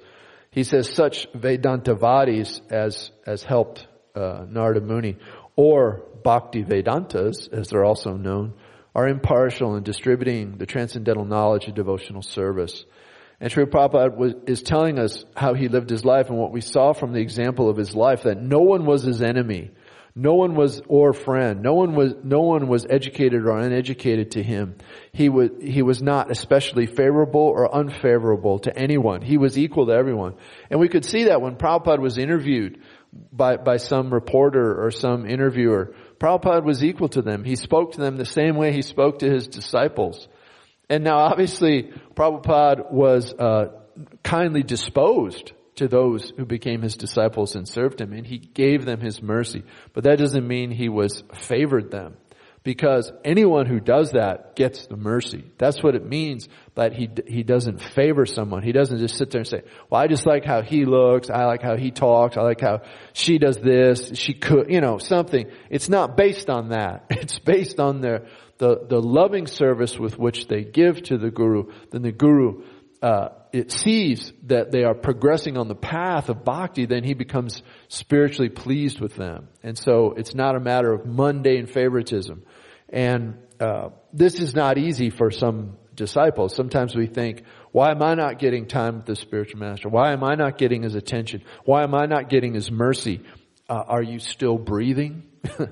he 0.52 0.64
says 0.64 0.90
such 0.90 1.32
Vedantavadis 1.32 2.60
as, 2.70 3.12
as 3.26 3.44
helped 3.44 3.88
uh, 4.16 4.46
Narada 4.50 4.82
Muni, 4.82 5.18
or 5.56 6.04
Bhakti 6.24 6.64
Vedantas, 6.64 7.52
as 7.52 7.70
they're 7.70 7.86
also 7.86 8.18
known, 8.18 8.54
are 8.94 9.08
impartial 9.08 9.76
in 9.76 9.84
distributing 9.84 10.58
the 10.58 10.66
transcendental 10.66 11.24
knowledge 11.24 11.68
of 11.68 11.76
devotional 11.76 12.22
service. 12.22 12.86
And 13.40 13.52
Srila 13.52 13.70
Prabhupada 13.70 14.18
was, 14.18 14.34
is 14.48 14.64
telling 14.64 15.00
us 15.00 15.24
how 15.36 15.54
he 15.54 15.70
lived 15.70 15.90
his 15.90 16.04
life 16.04 16.30
and 16.30 16.38
what 16.38 16.52
we 16.52 16.62
saw 16.62 16.94
from 16.94 17.14
the 17.14 17.22
example 17.22 17.70
of 17.70 17.78
his 17.78 17.96
life, 17.96 18.24
that 18.24 18.42
no 18.42 18.60
one 18.60 18.86
was 18.86 19.04
his 19.04 19.22
enemy. 19.22 19.72
No 20.20 20.34
one 20.34 20.56
was 20.56 20.82
or 20.88 21.14
friend. 21.14 21.62
No 21.62 21.76
one 21.76 21.94
was 21.94 22.16
no 22.24 22.42
one 22.42 22.68
was 22.68 22.88
educated 22.90 23.46
or 23.46 23.60
uneducated 23.60 24.32
to 24.32 24.42
him. 24.42 24.76
He 25.12 25.30
was 25.30 25.52
he 25.62 25.84
was 25.84 26.02
not 26.02 26.32
especially 26.32 26.88
favorable 26.88 27.42
or 27.42 27.74
unfavorable 27.74 28.58
to 28.60 28.76
anyone. 28.76 29.22
He 29.22 29.38
was 29.38 29.60
equal 29.60 29.86
to 29.86 29.94
everyone. 29.94 30.34
And 30.72 30.80
we 30.80 30.90
could 30.90 31.06
see 31.06 31.26
that 31.26 31.40
when 31.40 31.56
Prabhupada 31.56 32.00
was 32.00 32.18
interviewed 32.18 32.82
by 33.32 33.58
by 33.58 33.78
some 33.78 34.12
reporter 34.12 34.84
or 34.84 34.90
some 34.90 35.28
interviewer. 35.28 35.94
Prabhupada 36.18 36.64
was 36.64 36.84
equal 36.84 37.10
to 37.10 37.22
them. 37.22 37.44
He 37.44 37.56
spoke 37.56 37.92
to 37.92 38.00
them 38.00 38.18
the 38.18 38.26
same 38.26 38.56
way 38.56 38.74
he 38.74 38.82
spoke 38.82 39.20
to 39.20 39.30
his 39.30 39.48
disciples. 39.48 40.28
And 40.90 41.04
now 41.04 41.20
obviously 41.20 41.92
Prabhupada 42.16 42.92
was 42.92 43.36
uh, 43.36 43.68
kindly 44.24 44.64
disposed 44.64 45.52
to 45.78 45.88
those 45.88 46.32
who 46.38 46.46
became 46.46 46.82
his 46.82 46.96
disciples 46.96 47.56
and 47.56 47.68
served 47.68 48.02
him, 48.02 48.14
and 48.14 48.26
he 48.26 48.38
gave 48.38 48.86
them 48.86 49.00
his 49.00 49.22
mercy. 49.22 49.64
But 49.94 50.04
that 50.04 50.18
doesn't 50.18 50.48
mean 50.48 50.72
he 50.72 50.90
was 50.90 51.24
favored 51.34 51.92
them. 51.92 52.16
Because 52.64 53.14
anyone 53.24 53.66
who 53.66 53.80
does 53.80 54.12
that 54.12 54.58
gets 54.58 54.88
the 54.88 54.98
mercy. 54.98 55.46
That's 55.58 55.82
what 55.82 55.96
it 55.96 56.06
means, 56.06 56.50
but 56.76 56.92
he, 56.92 57.08
he 57.26 57.44
doesn't 57.44 57.82
favor 57.82 58.26
someone. 58.26 58.62
He 58.62 58.74
doesn't 58.74 58.98
just 58.98 59.16
sit 59.16 59.32
there 59.32 59.40
and 59.40 59.48
say, 59.48 59.62
well, 59.90 60.02
I 60.02 60.08
just 60.08 60.26
like 60.26 60.44
how 60.44 60.62
he 60.64 60.84
looks, 60.84 61.30
I 61.30 61.46
like 61.46 61.62
how 61.62 61.78
he 61.78 61.92
talks, 61.92 62.36
I 62.36 62.42
like 62.42 62.60
how 62.60 62.82
she 63.14 63.38
does 63.38 63.58
this, 63.58 64.12
she 64.16 64.34
could, 64.34 64.70
you 64.70 64.82
know, 64.82 64.98
something. 64.98 65.50
It's 65.70 65.88
not 65.88 66.18
based 66.18 66.50
on 66.50 66.70
that. 66.70 67.06
It's 67.28 67.40
based 67.40 67.80
on 67.80 68.02
their, 68.02 68.28
the, 68.58 68.86
the 68.88 69.02
loving 69.02 69.48
service 69.48 69.98
with 69.98 70.18
which 70.18 70.48
they 70.48 70.64
give 70.64 71.02
to 71.04 71.18
the 71.18 71.32
Guru. 71.32 71.72
Then 71.92 72.02
the 72.02 72.12
Guru, 72.12 72.64
uh, 73.02 73.30
it 73.54 73.72
sees 73.72 74.34
that 74.44 74.72
they 74.72 74.84
are 74.84 74.96
progressing 74.96 75.58
on 75.58 75.68
the 75.68 75.76
path 75.76 76.30
of 76.30 76.44
bhakti, 76.44 76.86
then 76.86 77.04
he 77.04 77.14
becomes 77.14 77.62
spiritually 77.88 78.50
pleased 78.50 79.00
with 79.00 79.16
them. 79.16 79.50
And 79.64 79.78
so 79.78 80.14
it's 80.18 80.34
not 80.34 80.56
a 80.56 80.60
matter 80.60 80.92
of 80.94 81.06
mundane 81.06 81.68
favoritism. 81.68 82.44
And 82.90 83.38
uh, 83.60 83.90
this 84.14 84.40
is 84.40 84.56
not 84.56 84.78
easy 84.78 85.10
for 85.10 85.32
some 85.32 85.78
disciples. 85.96 86.56
Sometimes 86.56 86.96
we 86.96 87.08
think, 87.08 87.44
why 87.72 87.92
am 87.92 88.02
I 88.02 88.16
not 88.16 88.40
getting 88.40 88.68
time 88.68 88.98
with 88.98 89.06
the 89.06 89.16
spiritual 89.16 89.60
master? 89.60 89.90
Why 89.90 90.14
am 90.14 90.24
I 90.24 90.36
not 90.36 90.58
getting 90.58 90.84
his 90.84 90.96
attention? 90.96 91.44
Why 91.66 91.84
am 91.84 91.94
I 91.94 92.06
not 92.06 92.30
getting 92.30 92.54
his 92.54 92.72
mercy? 92.72 93.22
Uh, 93.70 93.84
are 93.88 94.04
you 94.04 94.20
still 94.20 94.58
breathing? 94.58 95.24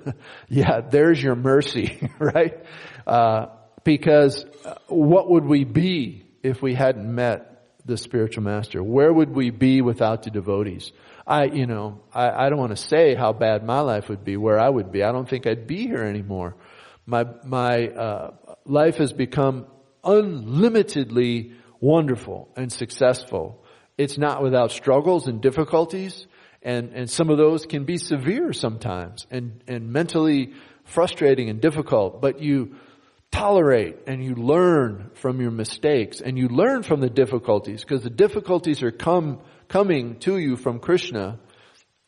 yeah, 0.49 0.81
there's 0.81 1.21
your 1.21 1.35
mercy, 1.35 2.09
right? 2.19 2.65
Uh, 3.07 3.47
because 3.83 4.45
uh, 4.65 4.75
what 4.87 5.29
would 5.29 5.45
we 5.45 5.63
be 5.63 6.24
if 6.45 6.61
we 6.61 6.75
hadn't 6.75 7.13
met 7.13 7.51
the 7.85 7.97
spiritual 7.97 8.43
master? 8.43 8.83
Where 8.83 9.11
would 9.11 9.29
we 9.29 9.49
be 9.49 9.81
without 9.81 10.23
the 10.23 10.31
devotees? 10.31 10.91
I, 11.27 11.45
you 11.45 11.65
know, 11.65 12.01
I, 12.13 12.45
I 12.45 12.49
don't 12.49 12.59
want 12.59 12.75
to 12.75 12.83
say 12.83 13.15
how 13.15 13.33
bad 13.33 13.63
my 13.63 13.79
life 13.81 14.09
would 14.09 14.23
be, 14.23 14.37
where 14.37 14.59
I 14.59 14.69
would 14.69 14.91
be. 14.91 15.03
I 15.03 15.11
don't 15.11 15.29
think 15.29 15.47
I'd 15.47 15.67
be 15.67 15.87
here 15.87 16.03
anymore. 16.03 16.55
My, 17.05 17.25
my, 17.43 17.87
uh, 17.87 18.31
life 18.65 18.97
has 18.97 19.13
become 19.13 19.67
unlimitedly 20.03 21.53
wonderful 21.79 22.49
and 22.55 22.71
successful. 22.71 23.63
It's 23.97 24.17
not 24.17 24.41
without 24.41 24.71
struggles 24.71 25.27
and 25.27 25.41
difficulties, 25.41 26.27
and, 26.61 26.93
and 26.93 27.09
some 27.09 27.29
of 27.29 27.37
those 27.37 27.65
can 27.65 27.85
be 27.85 27.97
severe 27.97 28.53
sometimes 28.53 29.27
and, 29.31 29.63
and 29.67 29.91
mentally 29.91 30.53
frustrating 30.85 31.49
and 31.49 31.61
difficult, 31.61 32.21
but 32.21 32.41
you, 32.41 32.75
tolerate 33.35 33.97
and 34.07 34.23
you 34.23 34.33
learn 34.33 35.11
from 35.15 35.41
your 35.41 35.51
mistakes 35.51 36.21
and 36.21 36.37
you 36.37 36.47
learn 36.47 36.83
from 36.83 37.01
the 37.01 37.09
difficulties 37.09 37.81
because 37.81 38.01
the 38.01 38.09
difficulties 38.09 38.81
are 38.81 38.91
come, 38.91 39.41
coming 39.67 40.17
to 40.19 40.37
you 40.37 40.55
from 40.55 40.79
Krishna 40.79 41.37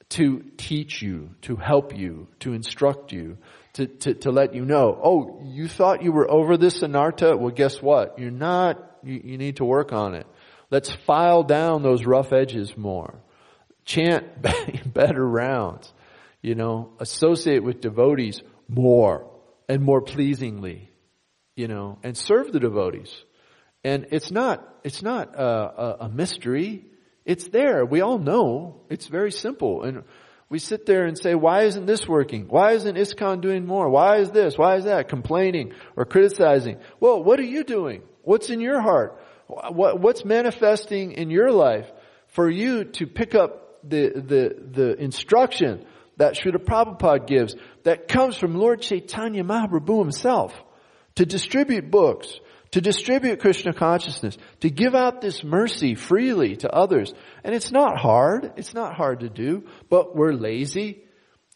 to 0.09 0.41
teach 0.55 1.01
you, 1.01 1.31
to 1.41 1.57
help 1.57 1.93
you, 1.95 2.29
to 2.39 2.53
instruct 2.53 3.11
you, 3.11 3.37
to, 3.73 3.87
to, 3.87 4.13
to 4.13 4.31
let 4.31 4.55
you 4.55 4.63
know, 4.63 4.97
oh, 5.03 5.41
you 5.43 5.67
thought 5.67 6.01
you 6.01 6.13
were 6.13 6.31
over 6.31 6.55
this 6.55 6.79
anartha? 6.81 7.37
Well, 7.37 7.51
guess 7.51 7.81
what? 7.81 8.17
You're 8.17 8.31
not. 8.31 8.81
You, 9.03 9.21
you 9.21 9.37
need 9.37 9.57
to 9.57 9.65
work 9.65 9.91
on 9.91 10.15
it. 10.15 10.25
Let's 10.71 10.89
file 11.05 11.43
down 11.43 11.83
those 11.83 12.05
rough 12.05 12.31
edges 12.31 12.77
more. 12.77 13.21
Chant 13.83 14.25
better 14.93 15.27
rounds. 15.27 15.91
You 16.41 16.55
know, 16.55 16.93
associate 16.99 17.63
with 17.63 17.81
devotees 17.81 18.41
more 18.69 19.29
and 19.67 19.83
more 19.83 20.01
pleasingly 20.01 20.86
you 21.57 21.67
know, 21.67 21.97
and 22.03 22.15
serve 22.15 22.53
the 22.53 22.59
devotees. 22.59 23.11
And 23.83 24.07
it's 24.11 24.31
not, 24.31 24.65
it's 24.83 25.01
not 25.01 25.35
a, 25.35 26.05
a, 26.05 26.09
mystery. 26.09 26.85
It's 27.25 27.47
there. 27.47 27.83
We 27.83 28.01
all 28.01 28.19
know. 28.19 28.81
It's 28.89 29.07
very 29.07 29.31
simple. 29.31 29.83
And 29.83 30.03
we 30.49 30.59
sit 30.59 30.85
there 30.85 31.05
and 31.05 31.17
say, 31.17 31.33
why 31.33 31.63
isn't 31.63 31.87
this 31.87 32.07
working? 32.07 32.47
Why 32.47 32.73
isn't 32.73 32.95
ISKCON 32.95 33.41
doing 33.41 33.65
more? 33.65 33.89
Why 33.89 34.17
is 34.17 34.29
this? 34.29 34.55
Why 34.55 34.75
is 34.75 34.85
that? 34.85 35.09
Complaining 35.09 35.73
or 35.95 36.05
criticizing. 36.05 36.77
Well, 36.99 37.23
what 37.23 37.39
are 37.39 37.43
you 37.43 37.63
doing? 37.63 38.03
What's 38.21 38.51
in 38.51 38.61
your 38.61 38.79
heart? 38.79 39.19
What, 39.47 39.99
what's 39.99 40.23
manifesting 40.23 41.13
in 41.13 41.31
your 41.31 41.51
life 41.51 41.91
for 42.27 42.47
you 42.49 42.83
to 42.83 43.07
pick 43.07 43.33
up 43.33 43.79
the, 43.83 44.09
the, 44.09 44.55
the 44.71 45.03
instruction 45.03 45.85
that 46.17 46.35
Srila 46.35 46.63
Prabhupada 46.63 47.25
gives 47.25 47.55
that 47.83 48.07
comes 48.07 48.37
from 48.37 48.55
Lord 48.55 48.81
Chaitanya 48.81 49.43
Mahaprabhu 49.43 49.99
himself? 49.99 50.53
To 51.17 51.25
distribute 51.25 51.89
books, 51.89 52.39
to 52.71 52.79
distribute 52.79 53.39
Krishna 53.39 53.73
consciousness, 53.73 54.37
to 54.59 54.69
give 54.69 54.93
out 54.93 55.19
this 55.19 55.43
mercy 55.43 55.95
freely 55.95 56.55
to 56.57 56.69
others. 56.69 57.11
And 57.43 57.55
it's 57.55 57.71
not 57.71 57.97
hard. 57.97 58.53
It's 58.55 58.75
not 58.75 58.95
hard 58.95 59.21
to 59.21 59.29
do, 59.29 59.63
but 59.89 60.15
we're 60.15 60.33
lazy. 60.33 61.03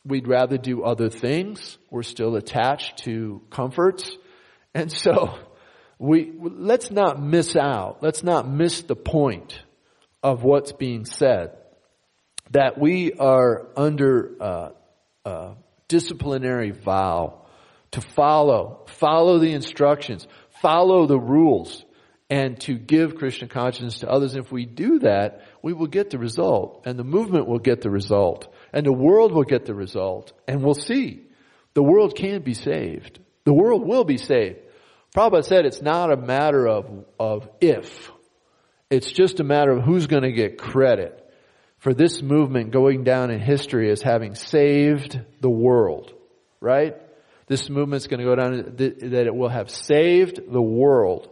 We'd 0.03 0.27
rather 0.27 0.57
do 0.57 0.83
other 0.83 1.09
things. 1.09 1.77
We're 1.91 2.01
still 2.01 2.35
attached 2.35 3.03
to 3.03 3.43
comforts. 3.51 4.11
And 4.73 4.91
so 4.91 5.37
we, 5.99 6.33
let's 6.39 6.89
not 6.89 7.21
miss 7.21 7.55
out. 7.55 8.01
Let's 8.01 8.23
not 8.23 8.49
miss 8.49 8.81
the 8.81 8.95
point 8.95 9.61
of 10.23 10.43
what's 10.43 10.71
being 10.71 11.05
said. 11.05 11.55
That 12.49 12.79
we 12.79 13.13
are 13.13 13.67
under 13.77 14.31
uh, 14.41 14.69
uh, 15.23 15.53
disciplinary 15.87 16.71
vow 16.71 17.40
to 17.91 18.01
follow, 18.01 18.85
follow 18.87 19.39
the 19.39 19.53
instructions, 19.53 20.27
follow 20.61 21.05
the 21.05 21.19
rules, 21.19 21.83
and 22.29 22.59
to 22.61 22.77
give 22.77 23.15
Krishna 23.15 23.47
consciousness 23.47 23.99
to 23.99 24.09
others. 24.09 24.33
And 24.33 24.45
if 24.45 24.51
we 24.51 24.65
do 24.65 24.99
that, 24.99 25.41
we 25.61 25.73
will 25.73 25.87
get 25.87 26.09
the 26.09 26.17
result, 26.17 26.83
and 26.85 26.97
the 26.97 27.03
movement 27.03 27.47
will 27.47 27.59
get 27.59 27.81
the 27.81 27.89
result, 27.89 28.53
and 28.71 28.85
the 28.85 28.93
world 28.93 29.33
will 29.33 29.43
get 29.43 29.65
the 29.65 29.75
result, 29.75 30.31
and 30.47 30.63
we'll 30.63 30.73
see. 30.73 31.27
The 31.73 31.83
world 31.83 32.15
can 32.15 32.41
be 32.41 32.53
saved. 32.53 33.19
The 33.43 33.53
world 33.53 33.85
will 33.85 34.05
be 34.05 34.17
saved. 34.17 34.59
Prabhupada 35.15 35.43
said 35.43 35.65
it's 35.65 35.81
not 35.81 36.11
a 36.11 36.17
matter 36.17 36.67
of, 36.67 37.05
of 37.19 37.49
if. 37.59 38.11
It's 38.89 39.11
just 39.11 39.39
a 39.39 39.43
matter 39.43 39.71
of 39.71 39.83
who's 39.83 40.07
going 40.07 40.23
to 40.23 40.31
get 40.31 40.57
credit 40.57 41.17
for 41.79 41.93
this 41.93 42.21
movement 42.21 42.71
going 42.71 43.03
down 43.03 43.31
in 43.31 43.39
history 43.39 43.89
as 43.91 44.01
having 44.01 44.35
saved 44.35 45.19
the 45.41 45.49
world. 45.49 46.13
Right? 46.61 46.95
This 47.51 47.69
movement's 47.69 48.07
going 48.07 48.21
to 48.21 48.25
go 48.25 48.33
down 48.33 48.75
that 48.77 49.27
it 49.27 49.35
will 49.35 49.49
have 49.49 49.69
saved 49.69 50.39
the 50.49 50.61
world. 50.61 51.29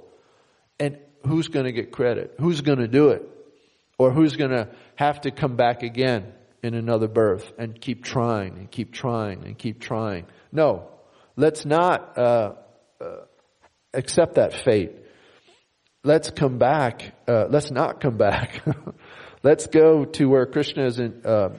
And 0.77 0.97
who's 1.25 1.47
going 1.47 1.63
to 1.63 1.71
get 1.71 1.93
credit? 1.93 2.35
Who's 2.41 2.59
going 2.59 2.79
to 2.79 2.89
do 2.89 3.11
it? 3.11 3.21
Or 3.97 4.11
who's 4.11 4.35
going 4.35 4.51
to 4.51 4.67
have 4.97 5.21
to 5.21 5.31
come 5.31 5.55
back 5.55 5.81
again 5.81 6.33
in 6.61 6.73
another 6.73 7.07
birth 7.07 7.49
and 7.57 7.79
keep 7.79 8.03
trying 8.03 8.57
and 8.57 8.69
keep 8.69 8.91
trying 8.91 9.45
and 9.45 9.57
keep 9.57 9.79
trying? 9.79 10.25
No. 10.51 10.89
Let's 11.37 11.65
not 11.65 12.17
uh, 12.17 12.55
uh, 12.99 13.05
accept 13.93 14.35
that 14.35 14.51
fate. 14.65 14.91
Let's 16.03 16.31
come 16.31 16.57
back. 16.57 17.13
Uh, 17.29 17.45
let's 17.49 17.71
not 17.71 18.01
come 18.01 18.17
back. 18.17 18.61
let's 19.41 19.67
go 19.67 20.03
to 20.03 20.25
where 20.25 20.45
Krishna 20.47 20.85
is 20.85 20.99
in, 20.99 21.21
uh, 21.23 21.51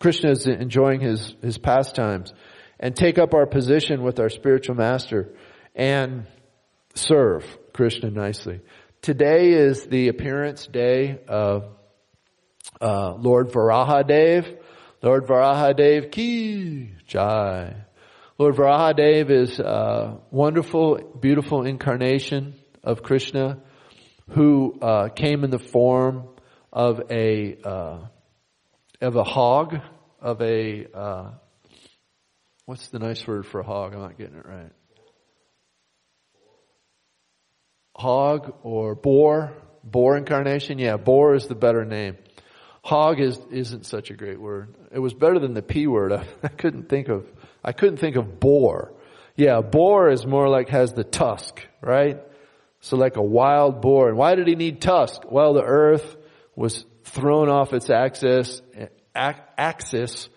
Krishna 0.00 0.32
is 0.32 0.46
enjoying 0.46 1.00
his, 1.00 1.34
his 1.40 1.56
pastimes 1.56 2.34
and 2.78 2.94
take 2.94 3.18
up 3.18 3.34
our 3.34 3.46
position 3.46 4.02
with 4.02 4.20
our 4.20 4.28
spiritual 4.28 4.74
master 4.74 5.34
and 5.74 6.26
serve 6.94 7.44
Krishna 7.72 8.10
nicely. 8.10 8.60
Today 9.02 9.52
is 9.52 9.86
the 9.86 10.08
appearance 10.08 10.66
day 10.66 11.18
of 11.28 11.68
uh, 12.80 13.14
Lord 13.14 13.50
Varahadev. 13.50 14.58
Lord 15.02 15.26
Varahadev 15.26 16.10
ki 16.10 16.92
jai. 17.06 17.76
Lord 18.38 18.56
Varahadev 18.56 19.30
is 19.30 19.58
a 19.58 20.18
wonderful, 20.30 20.98
beautiful 21.20 21.64
incarnation 21.64 22.54
of 22.82 23.02
Krishna 23.02 23.60
who 24.30 24.78
uh, 24.80 25.08
came 25.08 25.44
in 25.44 25.50
the 25.50 25.58
form 25.58 26.28
of 26.72 27.00
a 27.10 27.56
uh, 27.64 27.98
of 29.00 29.16
a 29.16 29.24
hog, 29.24 29.76
of 30.20 30.40
a 30.40 30.86
uh, 30.92 31.30
What's 32.66 32.88
the 32.88 32.98
nice 32.98 33.24
word 33.24 33.46
for 33.46 33.62
hog? 33.62 33.94
I'm 33.94 34.00
not 34.00 34.18
getting 34.18 34.36
it 34.36 34.44
right. 34.44 34.72
Hog 37.94 38.54
or 38.64 38.96
boar? 38.96 39.52
Boar 39.84 40.16
incarnation? 40.16 40.80
Yeah, 40.80 40.96
boar 40.96 41.36
is 41.36 41.46
the 41.46 41.54
better 41.54 41.84
name. 41.84 42.16
hog 42.82 43.20
is, 43.20 43.38
isn't 43.52 43.86
such 43.86 44.10
a 44.10 44.14
great 44.14 44.40
word. 44.40 44.74
It 44.90 44.98
was 44.98 45.14
better 45.14 45.38
than 45.38 45.54
the 45.54 45.62
P 45.62 45.86
word. 45.86 46.12
I, 46.12 46.26
I 46.42 46.48
couldn't 46.48 46.88
think 46.88 47.06
of, 47.06 47.24
I 47.62 47.70
couldn't 47.70 47.98
think 47.98 48.16
of 48.16 48.40
boar. 48.40 48.92
Yeah, 49.36 49.60
boar 49.60 50.10
is 50.10 50.26
more 50.26 50.48
like 50.48 50.68
has 50.70 50.92
the 50.92 51.04
tusk, 51.04 51.64
right? 51.80 52.18
So 52.80 52.96
like 52.96 53.16
a 53.16 53.22
wild 53.22 53.80
boar. 53.80 54.08
And 54.08 54.18
why 54.18 54.34
did 54.34 54.48
he 54.48 54.56
need 54.56 54.80
tusk? 54.80 55.22
Well, 55.30 55.54
the 55.54 55.62
earth 55.62 56.16
was 56.56 56.84
thrown 57.04 57.48
off 57.48 57.72
its 57.72 57.90
axis, 57.90 58.60
axis 59.14 60.28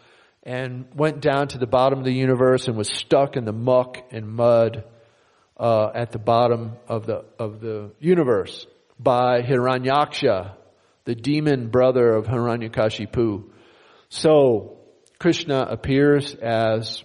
and 0.49 0.87
went 0.95 1.21
down 1.21 1.47
to 1.47 1.59
the 1.59 1.67
bottom 1.67 1.99
of 1.99 2.05
the 2.05 2.11
universe 2.11 2.67
and 2.67 2.75
was 2.75 2.89
stuck 2.89 3.37
in 3.37 3.45
the 3.45 3.53
muck 3.53 3.97
and 4.09 4.27
mud 4.27 4.83
uh, 5.59 5.91
at 5.93 6.11
the 6.11 6.17
bottom 6.17 6.71
of 6.87 7.05
the 7.05 7.23
of 7.37 7.61
the 7.61 7.91
universe 7.99 8.65
by 8.99 9.43
Hiranyaksha, 9.43 10.55
the 11.05 11.13
demon 11.13 11.69
brother 11.69 12.13
of 12.15 12.25
Hiranyakashipu. 12.25 13.43
So 14.09 14.79
Krishna 15.19 15.67
appears 15.69 16.33
as 16.33 17.03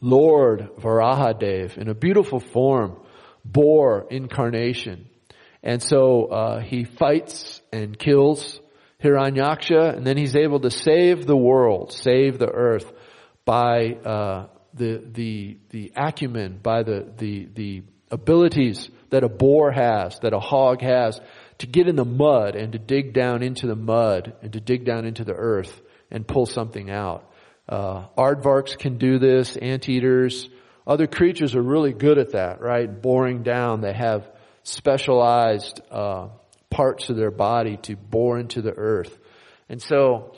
Lord 0.00 0.68
Varahadev 0.80 1.78
in 1.78 1.88
a 1.88 1.94
beautiful 1.94 2.40
form, 2.40 2.96
boar 3.44 4.08
incarnation. 4.10 5.08
And 5.62 5.80
so 5.80 6.24
uh, 6.24 6.60
he 6.60 6.82
fights 6.82 7.60
and 7.72 7.96
kills 7.96 8.58
Hiranyaksha, 9.02 9.96
and 9.96 10.06
then 10.06 10.16
he's 10.16 10.36
able 10.36 10.60
to 10.60 10.70
save 10.70 11.26
the 11.26 11.36
world, 11.36 11.92
save 11.92 12.38
the 12.38 12.48
earth 12.48 12.90
by 13.44 13.94
uh, 13.94 14.46
the 14.74 15.02
the 15.12 15.58
the 15.70 15.92
acumen, 15.96 16.58
by 16.62 16.82
the 16.82 17.12
the 17.16 17.48
the 17.54 17.82
abilities 18.10 18.90
that 19.10 19.24
a 19.24 19.28
boar 19.28 19.70
has, 19.70 20.18
that 20.20 20.32
a 20.32 20.40
hog 20.40 20.80
has, 20.82 21.20
to 21.58 21.66
get 21.66 21.88
in 21.88 21.96
the 21.96 22.04
mud 22.04 22.56
and 22.56 22.72
to 22.72 22.78
dig 22.78 23.12
down 23.12 23.42
into 23.42 23.66
the 23.66 23.76
mud 23.76 24.34
and 24.42 24.52
to 24.52 24.60
dig 24.60 24.84
down 24.84 25.04
into 25.04 25.24
the 25.24 25.34
earth 25.34 25.80
and 26.10 26.26
pull 26.26 26.46
something 26.46 26.90
out. 26.90 27.30
Uh, 27.68 28.06
aardvarks 28.18 28.78
can 28.78 28.98
do 28.98 29.18
this, 29.18 29.56
anteaters, 29.56 30.48
other 30.86 31.06
creatures 31.06 31.54
are 31.54 31.62
really 31.62 31.92
good 31.92 32.18
at 32.18 32.32
that, 32.32 32.60
right? 32.60 32.88
Boring 33.00 33.42
down. 33.42 33.80
They 33.80 33.92
have 33.92 34.28
specialized 34.64 35.80
uh, 35.90 36.28
parts 36.72 37.10
of 37.10 37.16
their 37.16 37.30
body 37.30 37.76
to 37.82 37.94
bore 37.94 38.38
into 38.38 38.62
the 38.62 38.72
earth. 38.72 39.16
And 39.68 39.80
so 39.80 40.34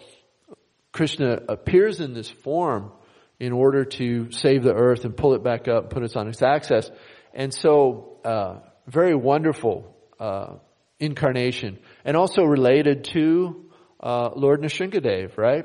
Krishna 0.93 1.39
appears 1.49 2.01
in 2.01 2.13
this 2.13 2.29
form 2.29 2.93
in 3.41 3.53
order 3.53 3.85
to 3.85 4.31
save 4.31 4.63
the 4.63 4.75
earth 4.75 5.05
and 5.05 5.17
pull 5.17 5.35
it 5.35 5.43
back 5.43 5.69
up, 5.69 5.91
put 5.91 6.03
us 6.03 6.17
on 6.17 6.29
its 6.29 6.43
axis. 6.43 6.91
And 7.33 7.53
so, 7.53 8.19
uh, 8.25 8.61
very 8.87 9.15
wonderful 9.15 9.97
uh, 10.21 10.55
incarnation, 11.01 11.79
and 12.05 12.17
also 12.17 12.43
related 12.43 13.05
to 13.13 13.65
uh, 14.01 14.31
Lord 14.37 14.61
Nrsingadev, 14.61 15.37
right? 15.37 15.65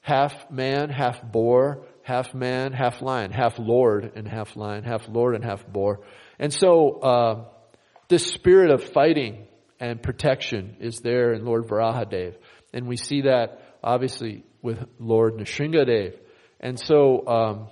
Half 0.00 0.50
man, 0.50 0.90
half 0.90 1.22
boar, 1.22 1.86
half 2.02 2.34
man, 2.34 2.72
half 2.72 3.02
lion, 3.02 3.32
half 3.32 3.58
Lord 3.58 4.12
and 4.14 4.28
half 4.28 4.56
lion, 4.56 4.84
half 4.84 5.08
Lord 5.08 5.34
and 5.34 5.44
half 5.44 5.66
boar. 5.66 6.00
And 6.38 6.52
so, 6.52 7.00
uh, 7.00 7.44
this 8.08 8.26
spirit 8.26 8.70
of 8.70 8.84
fighting 8.84 9.46
and 9.80 10.02
protection 10.02 10.76
is 10.80 11.00
there 11.00 11.32
in 11.32 11.44
Lord 11.44 11.66
Varahadev. 11.66 12.36
And 12.72 12.86
we 12.86 12.96
see 12.96 13.22
that 13.22 13.60
obviously 13.82 14.44
with 14.62 14.78
Lord 14.98 15.34
Nrsingadev. 15.36 16.16
And 16.60 16.78
so, 16.78 17.26
um, 17.26 17.68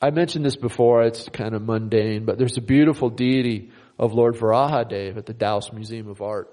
I 0.00 0.10
mentioned 0.10 0.44
this 0.44 0.56
before, 0.56 1.04
it's 1.04 1.28
kind 1.28 1.54
of 1.54 1.62
mundane, 1.62 2.24
but 2.24 2.38
there's 2.38 2.56
a 2.56 2.62
beautiful 2.62 3.08
deity 3.08 3.70
of 3.98 4.12
Lord 4.12 4.34
Varahadev 4.34 5.16
at 5.16 5.26
the 5.26 5.32
Dallas 5.32 5.72
Museum 5.72 6.08
of 6.08 6.20
Art. 6.20 6.52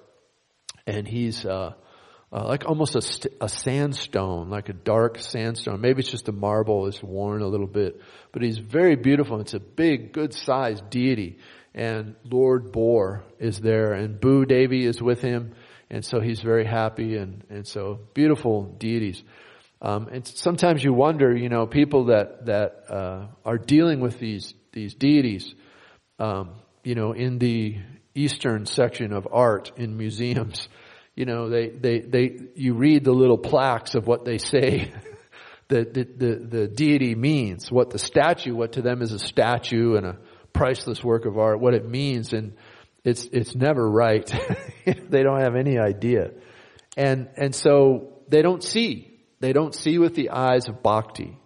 And 0.86 1.08
he's, 1.08 1.46
uh, 1.46 1.74
uh, 2.32 2.46
like 2.48 2.66
almost 2.68 2.96
a, 2.96 3.02
st- 3.02 3.34
a 3.42 3.50
sandstone, 3.50 4.52
like 4.52 4.70
a 4.70 4.74
dark 4.74 5.18
sandstone. 5.18 5.82
Maybe 5.82 6.02
it's 6.02 6.12
just 6.12 6.26
the 6.26 6.32
marble 6.32 6.86
is 6.86 7.02
worn 7.02 7.42
a 7.42 7.48
little 7.48 7.68
bit, 7.68 8.00
but 8.32 8.44
he's 8.44 8.60
very 8.60 8.96
beautiful. 8.96 9.42
It's 9.42 9.56
a 9.56 9.60
big, 9.60 10.14
good 10.14 10.34
sized 10.34 10.90
deity 10.92 11.40
and 11.74 12.16
Lord 12.24 12.72
Boar 12.72 13.24
is 13.40 13.60
there 13.60 13.94
and 13.94 14.20
Bhu 14.20 14.48
Devi 14.48 14.86
is 14.86 15.02
with 15.02 15.22
him. 15.22 15.54
And 15.90 16.06
so 16.06 16.20
he's 16.20 16.42
very 16.42 16.66
happy 16.66 17.18
and, 17.18 17.44
and 17.50 17.68
so 17.68 18.00
beautiful 18.14 18.64
deities. 18.64 19.24
Um, 19.82 20.08
and 20.12 20.28
sometimes 20.28 20.84
you 20.84 20.94
wonder, 20.94 21.36
you 21.36 21.50
know, 21.50 21.66
people 21.66 22.06
that, 22.06 22.46
that, 22.48 22.84
uh, 22.90 23.28
are 23.46 23.58
dealing 23.58 24.02
with 24.02 24.20
these, 24.20 24.54
these 24.74 24.94
deities, 24.94 25.54
um, 26.20 26.52
you 26.84 26.96
know, 26.96 27.14
in 27.14 27.40
the 27.40 27.78
eastern 28.14 28.66
section 28.66 29.14
of 29.14 29.28
art 29.32 29.72
in 29.78 29.98
museums, 29.98 30.68
you 31.16 31.26
know, 31.26 31.50
they, 31.50 31.70
they, 31.70 32.00
they, 32.00 32.38
you 32.56 32.74
read 32.74 33.04
the 33.04 33.14
little 33.14 33.38
plaques 33.38 33.96
of 33.96 34.06
what 34.06 34.26
they 34.26 34.38
say 34.38 34.92
the, 35.70 35.86
the, 35.86 36.04
the, 36.04 36.48
the 36.58 36.68
deity 36.68 37.16
means, 37.16 37.72
what 37.72 37.90
the 37.90 38.00
statue, 38.00 38.54
what 38.54 38.74
to 38.74 38.82
them 38.82 39.02
is 39.02 39.14
a 39.14 39.20
statue 39.20 39.96
and 39.96 40.06
a, 40.06 40.18
priceless 40.54 41.04
work 41.04 41.26
of 41.26 41.38
art, 41.38 41.60
what 41.60 41.74
it 41.74 41.88
means, 41.88 42.34
and 42.34 42.54
it's 43.04 43.26
it's 43.26 43.56
never 43.56 43.90
right. 43.90 44.26
they 44.86 45.24
don't 45.24 45.40
have 45.40 45.56
any 45.56 45.78
idea, 45.78 46.32
and 46.98 47.30
and 47.38 47.56
so 47.56 48.20
they 48.28 48.42
don't 48.42 48.64
see. 48.64 49.06
They 49.40 49.54
don't 49.54 49.74
see 49.74 49.98
with 49.98 50.16
the 50.16 50.32
eyes 50.32 50.68
of 50.68 50.84
bhakti. 50.84 51.38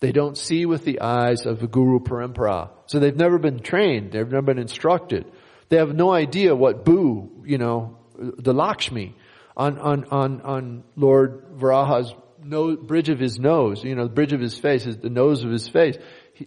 They 0.00 0.12
don't 0.12 0.36
see 0.36 0.66
with 0.66 0.84
the 0.84 1.00
eyes 1.00 1.46
of 1.46 1.60
the 1.60 1.66
guru 1.66 2.00
parampara. 2.00 2.70
So 2.86 2.98
they've 2.98 3.16
never 3.16 3.38
been 3.38 3.60
trained. 3.60 4.12
They've 4.12 4.28
never 4.28 4.42
been 4.42 4.58
instructed. 4.58 5.24
They 5.68 5.78
have 5.78 5.94
no 5.94 6.12
idea 6.12 6.54
what 6.54 6.84
boo, 6.84 7.44
you 7.44 7.58
know, 7.58 7.98
the 8.18 8.52
Lakshmi 8.52 9.16
on 9.56 9.78
on 9.78 10.04
on 10.06 10.40
on 10.42 10.84
Lord 10.96 11.44
Varaha's 11.56 12.12
nose, 12.42 12.78
bridge 12.82 13.08
of 13.08 13.18
his 13.18 13.38
nose, 13.38 13.82
you 13.82 13.94
know, 13.94 14.04
the 14.04 14.14
bridge 14.14 14.32
of 14.32 14.40
his 14.40 14.58
face 14.58 14.86
is 14.86 14.98
the 14.98 15.10
nose 15.10 15.44
of 15.44 15.50
his 15.50 15.68
face 15.68 15.96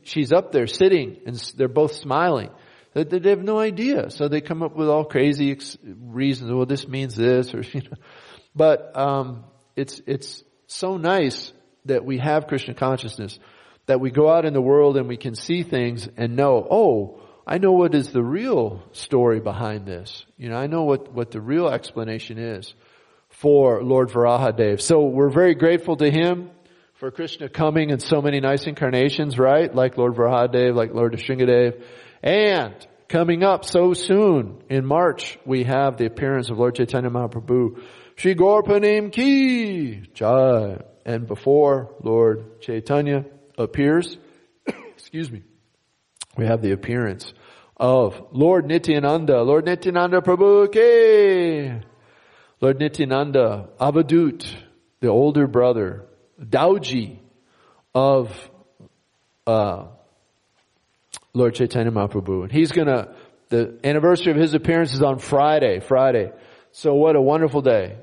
she's 0.04 0.32
up 0.32 0.52
there 0.52 0.68
sitting 0.68 1.18
and 1.26 1.36
they're 1.56 1.68
both 1.68 1.94
smiling. 1.94 2.50
They, 2.94 3.30
have 3.30 3.44
no 3.44 3.60
idea. 3.60 4.10
So 4.10 4.28
they 4.28 4.42
come 4.42 4.64
up 4.64 4.76
with 4.76 4.90
all 4.90 5.06
crazy 5.06 5.58
reasons. 5.84 6.52
Well, 6.52 6.66
this 6.66 6.88
means 6.88 7.16
this 7.16 7.54
or, 7.54 7.62
you 7.74 7.82
know. 7.82 7.98
But, 8.56 8.98
um, 8.98 9.46
it's, 9.76 10.02
it's 10.08 10.44
so 10.68 10.98
nice 10.98 11.54
that 11.86 12.04
we 12.04 12.18
have 12.18 12.48
Krishna 12.48 12.74
consciousness 12.74 13.40
that 13.86 14.00
we 14.00 14.12
go 14.12 14.30
out 14.30 14.46
in 14.46 14.54
the 14.54 14.62
world 14.62 14.98
and 14.98 15.08
we 15.08 15.18
can 15.18 15.36
see 15.36 15.64
things 15.64 16.08
and 16.18 16.36
know, 16.36 16.68
oh, 16.70 17.22
I 17.46 17.58
know 17.58 17.72
what 17.72 17.96
is 17.96 18.12
the 18.12 18.22
real 18.22 18.84
story 18.92 19.40
behind 19.40 19.88
this. 19.88 20.26
You 20.38 20.50
know, 20.50 20.56
I 20.56 20.68
know 20.68 20.84
what, 20.84 21.12
what 21.12 21.32
the 21.32 21.42
real 21.42 21.68
explanation 21.68 22.38
is 22.38 22.74
for 23.30 23.84
Lord 23.84 24.10
Varahadev. 24.10 24.82
So 24.82 25.06
we're 25.06 25.32
very 25.32 25.56
grateful 25.56 25.98
to 25.98 26.12
him 26.12 26.52
for 27.00 27.12
Krishna 27.12 27.48
coming 27.48 27.92
in 27.92 28.00
so 28.00 28.22
many 28.22 28.42
nice 28.42 28.68
incarnations, 28.68 29.40
right? 29.40 29.74
Like 29.74 29.98
Lord 29.98 30.16
Varahadev, 30.16 30.76
like 30.76 30.94
Lord 30.94 31.14
Nrsingadev. 31.14 31.82
And 32.22 32.76
coming 33.08 33.42
up 33.42 33.64
so 33.64 33.94
soon 33.94 34.62
in 34.70 34.86
March, 34.86 35.40
we 35.46 35.64
have 35.64 35.96
the 35.96 36.06
appearance 36.06 36.50
of 36.50 36.58
Lord 36.58 36.76
Chaitanya 36.76 37.10
Mahaprabhu. 37.10 37.82
Shri 38.18 38.36
Gaura 38.36 38.64
Purnima 38.64 39.14
Ki 39.14 40.02
Jai. 40.14 40.82
And 41.06 41.26
before 41.26 41.96
Lord 42.04 42.60
Chaitanya 42.60 43.24
appears, 43.58 44.18
excuse 44.68 45.32
me, 45.32 45.44
we 46.36 46.48
have 46.48 46.62
the 46.62 46.74
appearance 46.74 47.34
of 47.78 48.22
Lord 48.34 48.66
Nityananda, 48.66 49.42
Lord 49.42 49.64
Nityananda 49.64 50.20
Prabhu 50.20 50.68
Ke. 50.68 51.82
Lord 52.60 52.78
Nityananda, 52.78 53.70
Avadut, 53.80 54.54
the 55.00 55.08
older 55.08 55.48
brother 55.48 56.09
Dauji 56.42 57.20
of 57.94 58.52
uh, 59.46 59.88
Lord 61.34 61.56
Chaitanya 61.56 61.92
Mahaprabhu. 61.92 62.44
And 62.44 62.52
he's 62.52 62.72
gonna, 62.72 63.16
the 63.50 63.80
anniversary 63.84 64.32
of 64.32 64.38
his 64.38 64.54
appearance 64.54 64.94
is 64.94 65.02
on 65.02 65.20
Friday, 65.20 65.80
Friday. 65.80 66.32
So 66.72 66.94
what 66.94 67.16
a 67.16 67.22
wonderful 67.22 67.62
day. 67.62 67.98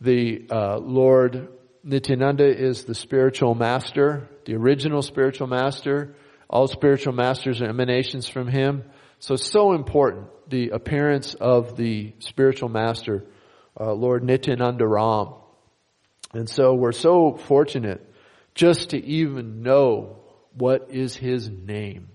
The 0.00 0.46
uh, 0.50 0.78
Lord 0.78 1.48
Nityananda 1.84 2.44
is 2.44 2.84
the 2.84 2.94
spiritual 2.94 3.54
master, 3.54 4.28
the 4.44 4.54
original 4.54 5.02
spiritual 5.02 5.46
master. 5.46 6.14
All 6.50 6.66
spiritual 6.68 7.12
masters 7.12 7.62
are 7.62 7.68
emanations 7.68 8.28
from 8.28 8.48
him. 8.48 8.84
So 9.20 9.36
so 9.36 9.72
important, 9.72 10.26
the 10.48 10.70
appearance 10.70 11.34
of 11.34 11.76
the 11.76 12.12
spiritual 12.18 12.68
master, 12.68 13.24
uh, 13.78 13.92
Lord 13.92 14.24
Nityananda 14.24 14.86
Ram. 14.86 15.34
And 16.32 16.48
so 16.48 16.74
we're 16.74 16.92
so 16.92 17.36
fortunate 17.36 18.00
just 18.54 18.90
to 18.90 19.04
even 19.04 19.62
know 19.62 20.16
what 20.54 20.88
is 20.90 21.16
his 21.16 21.48
name, 21.48 22.08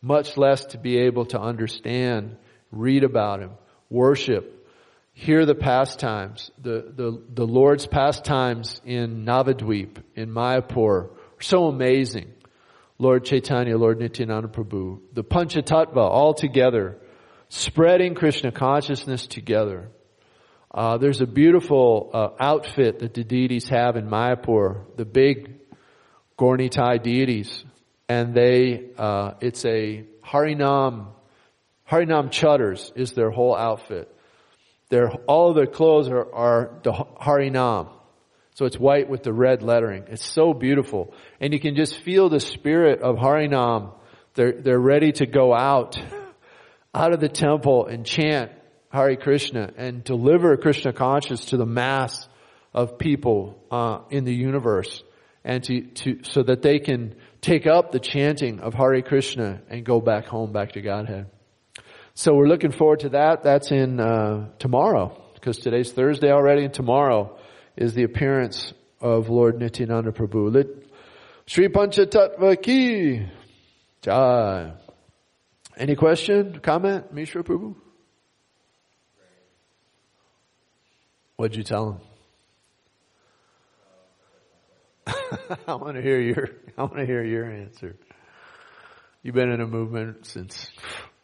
much 0.00 0.36
less 0.36 0.64
to 0.66 0.78
be 0.78 0.98
able 0.98 1.26
to 1.26 1.40
understand, 1.40 2.36
read 2.70 3.04
about 3.04 3.40
him, 3.40 3.50
worship, 3.90 4.68
hear 5.12 5.46
the 5.46 5.54
pastimes, 5.54 6.50
the, 6.60 6.92
the, 6.94 7.22
the 7.32 7.46
Lord's 7.46 7.86
pastimes 7.86 8.80
in 8.84 9.24
Navadweep, 9.24 10.02
in 10.14 10.30
Mayapur, 10.30 11.10
so 11.40 11.66
amazing. 11.66 12.32
Lord 12.98 13.24
Chaitanya, 13.24 13.76
Lord 13.76 13.98
Nityananda 13.98 14.48
Prabhu, 14.48 15.00
the 15.12 15.24
Panchatattva 15.24 15.96
all 15.96 16.32
together, 16.32 16.96
spreading 17.48 18.14
Krishna 18.14 18.52
consciousness 18.52 19.26
together. 19.26 19.88
Uh, 20.74 20.98
there's 20.98 21.20
a 21.20 21.26
beautiful 21.26 22.10
uh, 22.12 22.30
outfit 22.40 22.98
that 22.98 23.14
the 23.14 23.22
deities 23.22 23.68
have 23.68 23.94
in 23.94 24.08
Mayapur, 24.08 24.96
the 24.96 25.04
big 25.04 25.60
Gaura-Nitai 26.36 27.00
deities, 27.00 27.64
and 28.08 28.34
they 28.34 28.90
uh, 28.98 29.34
it's 29.40 29.64
a 29.64 30.04
Harinam 30.26 31.06
Harinam 31.88 32.30
chadars 32.30 32.90
is 32.96 33.12
their 33.12 33.30
whole 33.30 33.56
outfit. 33.56 34.12
Their 34.88 35.12
all 35.28 35.50
of 35.50 35.54
their 35.54 35.68
clothes 35.68 36.08
are, 36.08 36.34
are 36.34 36.80
the 36.82 36.92
Harinam. 36.92 37.90
So 38.54 38.66
it's 38.66 38.78
white 38.78 39.08
with 39.08 39.22
the 39.22 39.32
red 39.32 39.62
lettering. 39.62 40.04
It's 40.08 40.24
so 40.24 40.54
beautiful. 40.54 41.14
And 41.40 41.52
you 41.52 41.60
can 41.60 41.76
just 41.76 41.98
feel 42.00 42.28
the 42.28 42.40
spirit 42.40 43.00
of 43.00 43.16
Harinam. 43.16 43.92
They're, 44.34 44.60
they're 44.60 44.78
ready 44.80 45.12
to 45.12 45.26
go 45.26 45.54
out, 45.54 46.00
out 46.94 47.12
of 47.12 47.20
the 47.20 47.28
temple 47.28 47.86
and 47.86 48.04
chant 48.04 48.50
Hare 48.94 49.16
Krishna 49.16 49.72
and 49.76 50.04
deliver 50.04 50.56
Krishna 50.56 50.92
consciousness 50.92 51.46
to 51.46 51.56
the 51.56 51.66
mass 51.66 52.28
of 52.72 52.96
people 52.96 53.58
uh, 53.68 53.98
in 54.08 54.24
the 54.24 54.32
universe, 54.32 55.02
and 55.44 55.64
to, 55.64 55.80
to 55.82 56.18
so 56.22 56.44
that 56.44 56.62
they 56.62 56.78
can 56.78 57.16
take 57.40 57.66
up 57.66 57.90
the 57.90 57.98
chanting 57.98 58.60
of 58.60 58.72
Hare 58.72 59.02
Krishna 59.02 59.62
and 59.68 59.84
go 59.84 60.00
back 60.00 60.26
home, 60.26 60.52
back 60.52 60.72
to 60.72 60.80
Godhead. 60.80 61.26
So 62.14 62.34
we're 62.34 62.46
looking 62.46 62.70
forward 62.70 63.00
to 63.00 63.08
that. 63.10 63.42
That's 63.42 63.72
in 63.72 63.98
uh, 63.98 64.50
tomorrow 64.60 65.20
because 65.34 65.58
today's 65.58 65.90
Thursday 65.90 66.30
already, 66.30 66.64
and 66.64 66.72
tomorrow 66.72 67.36
is 67.76 67.94
the 67.94 68.04
appearance 68.04 68.72
of 69.00 69.28
Lord 69.28 69.58
Nityananda 69.58 70.12
Prabhu. 70.12 70.52
Lit 70.52 70.68
Sri 71.46 71.68
Panchatattva 71.68 72.62
ki 72.62 73.26
jai. 74.02 74.72
Any 75.76 75.96
question, 75.96 76.60
comment, 76.62 77.12
Mishra 77.12 77.42
Prabhu? 77.42 77.74
What'd 81.36 81.56
you 81.56 81.64
tell 81.64 81.90
him? 81.90 82.00
I 85.66 85.74
want 85.74 85.96
to 85.96 86.02
hear 86.02 86.20
your, 86.20 86.48
I 86.78 86.82
want 86.82 86.96
to 86.96 87.06
hear 87.06 87.24
your 87.24 87.50
answer. 87.50 87.96
You've 89.22 89.34
been 89.34 89.50
in 89.50 89.60
a 89.60 89.66
movement 89.66 90.26
since, 90.26 90.68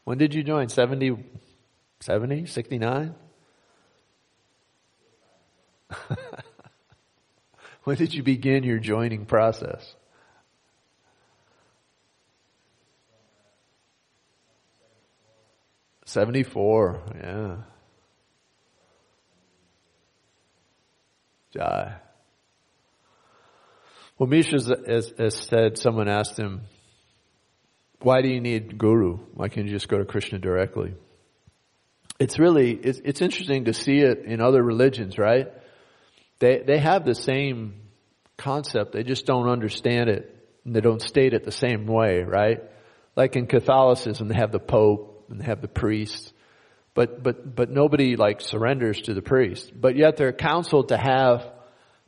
when 0.04 0.18
did 0.18 0.34
you 0.34 0.42
join? 0.42 0.68
70, 0.68 1.16
70, 2.00 2.46
69? 2.46 3.14
when 7.84 7.96
did 7.96 8.12
you 8.14 8.22
begin 8.22 8.64
your 8.64 8.78
joining 8.78 9.26
process? 9.26 9.94
Seventy-four, 16.06 17.02
yeah. 17.22 17.56
Jai. 21.55 21.96
Well, 24.18 24.28
Misha 24.28 24.59
has, 24.86 25.12
has 25.18 25.34
said, 25.34 25.78
someone 25.78 26.09
asked 26.09 26.38
him, 26.38 26.62
why 28.01 28.22
do 28.22 28.28
you 28.28 28.40
need 28.40 28.78
guru? 28.78 29.18
Why 29.34 29.48
can't 29.48 29.66
you 29.66 29.72
just 29.72 29.88
go 29.88 29.98
to 29.98 30.05
Krishna 30.05 30.38
directly? 30.38 30.94
It's 32.18 32.38
really, 32.38 32.72
it's, 32.72 33.01
it's 33.05 33.22
interesting 33.22 33.64
to 33.64 33.72
see 33.72 33.98
it 33.98 34.24
in 34.26 34.40
other 34.40 34.62
religions, 34.62 35.18
right? 35.18 35.48
They, 36.38 36.62
they 36.66 36.78
have 36.78 37.05
the 37.05 37.14
same 37.14 37.74
concept. 38.36 38.92
They 38.92 39.03
just 39.03 39.26
don't 39.26 39.48
understand 39.48 40.11
it. 40.11 40.36
And 40.64 40.76
they 40.76 40.80
don't 40.80 41.01
state 41.01 41.32
it 41.32 41.44
the 41.44 41.53
same 41.53 41.86
way, 41.86 42.22
right? 42.22 42.61
Like 43.16 43.36
in 43.36 43.46
Catholicism, 43.46 44.28
they 44.28 44.34
have 44.34 44.53
the 44.53 44.59
Pope 44.59 45.26
and 45.30 45.40
they 45.40 45.44
have 45.44 45.62
the 45.62 45.68
priest. 45.68 46.32
But, 46.95 47.22
but, 47.22 47.55
but 47.55 47.70
nobody 47.70 48.16
like 48.16 48.41
surrenders 48.41 49.01
to 49.03 49.14
the 49.14 49.22
priest. 49.22 49.72
But 49.74 49.97
yet 49.97 50.16
they're 50.16 50.32
counseled 50.32 50.88
to 50.88 50.97
have 50.97 51.47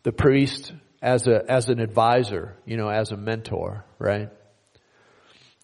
the 0.03 0.13
priest 0.13 0.73
as 1.01 1.27
a, 1.27 1.43
as 1.49 1.69
an 1.69 1.81
advisor, 1.81 2.57
you 2.65 2.77
know, 2.77 2.89
as 2.89 3.13
a 3.13 3.17
mentor, 3.17 3.85
right? 3.99 4.31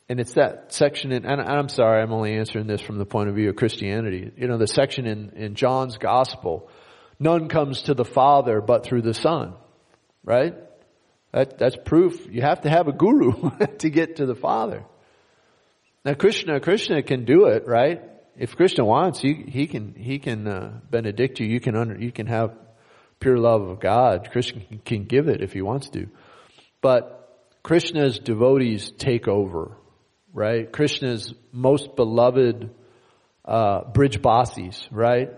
And 0.09 0.21
it's 0.21 0.35
that 0.35 0.73
section 0.73 1.13
in, 1.13 1.27
and 1.27 1.41
I'm 1.41 1.69
sorry, 1.69 2.03
I'm 2.03 2.13
only 2.13 2.35
answering 2.35 2.67
this 2.67 2.81
from 2.81 2.99
the 2.99 3.05
point 3.05 3.29
of 3.29 3.35
view 3.35 3.51
of 3.51 3.57
Christianity. 3.57 4.33
You 4.37 4.49
know, 4.49 4.57
the 4.57 4.67
section 4.67 5.07
in, 5.07 5.31
in 5.31 5.55
John's 5.55 5.99
gospel, 5.99 6.71
none 7.19 7.49
comes 7.49 7.83
to 7.83 7.95
the 7.95 8.05
Father 8.05 8.61
but 8.61 8.85
through 8.85 9.03
the 9.03 9.15
Son, 9.15 9.55
right? 10.25 10.55
That, 11.33 11.59
that's 11.59 11.77
proof. 11.85 12.27
You 12.31 12.41
have 12.41 12.63
to 12.63 12.71
have 12.71 12.89
a 12.89 12.93
guru 12.93 13.51
to 13.79 13.91
get 13.91 14.17
to 14.17 14.27
the 14.27 14.35
Father. 14.35 14.85
Now 16.05 16.15
Krishna, 16.15 16.59
Krishna 16.61 17.03
can 17.03 17.25
do 17.25 17.47
it, 17.47 17.67
right? 17.67 18.03
If 18.39 18.57
Krishna 18.57 18.85
wants, 18.85 19.21
he, 19.21 19.35
he 19.35 19.67
can 19.67 19.95
he 19.95 20.19
can 20.19 20.47
uh, 20.47 20.81
benedict 20.91 21.41
you. 21.41 21.47
You 21.47 21.61
can 21.61 21.77
under, 21.77 21.99
you 21.99 22.13
can 22.13 22.27
have 22.27 22.57
pure 23.21 23.37
love 23.37 23.63
of 23.63 23.81
God. 23.81 24.29
Krishna 24.31 24.63
can 24.85 25.05
give 25.05 25.29
it 25.29 25.43
if 25.43 25.53
he 25.53 25.61
wants 25.61 25.91
to, 25.91 26.09
but 26.81 27.19
Krishna's 27.63 28.19
devotees 28.19 28.93
take 28.93 29.27
over, 29.27 29.77
right? 30.33 30.71
Krishna's 30.71 31.35
most 31.53 31.97
beloved 31.97 32.71
uh, 33.45 33.83
Brijbasis, 33.93 34.87
right? 34.91 35.31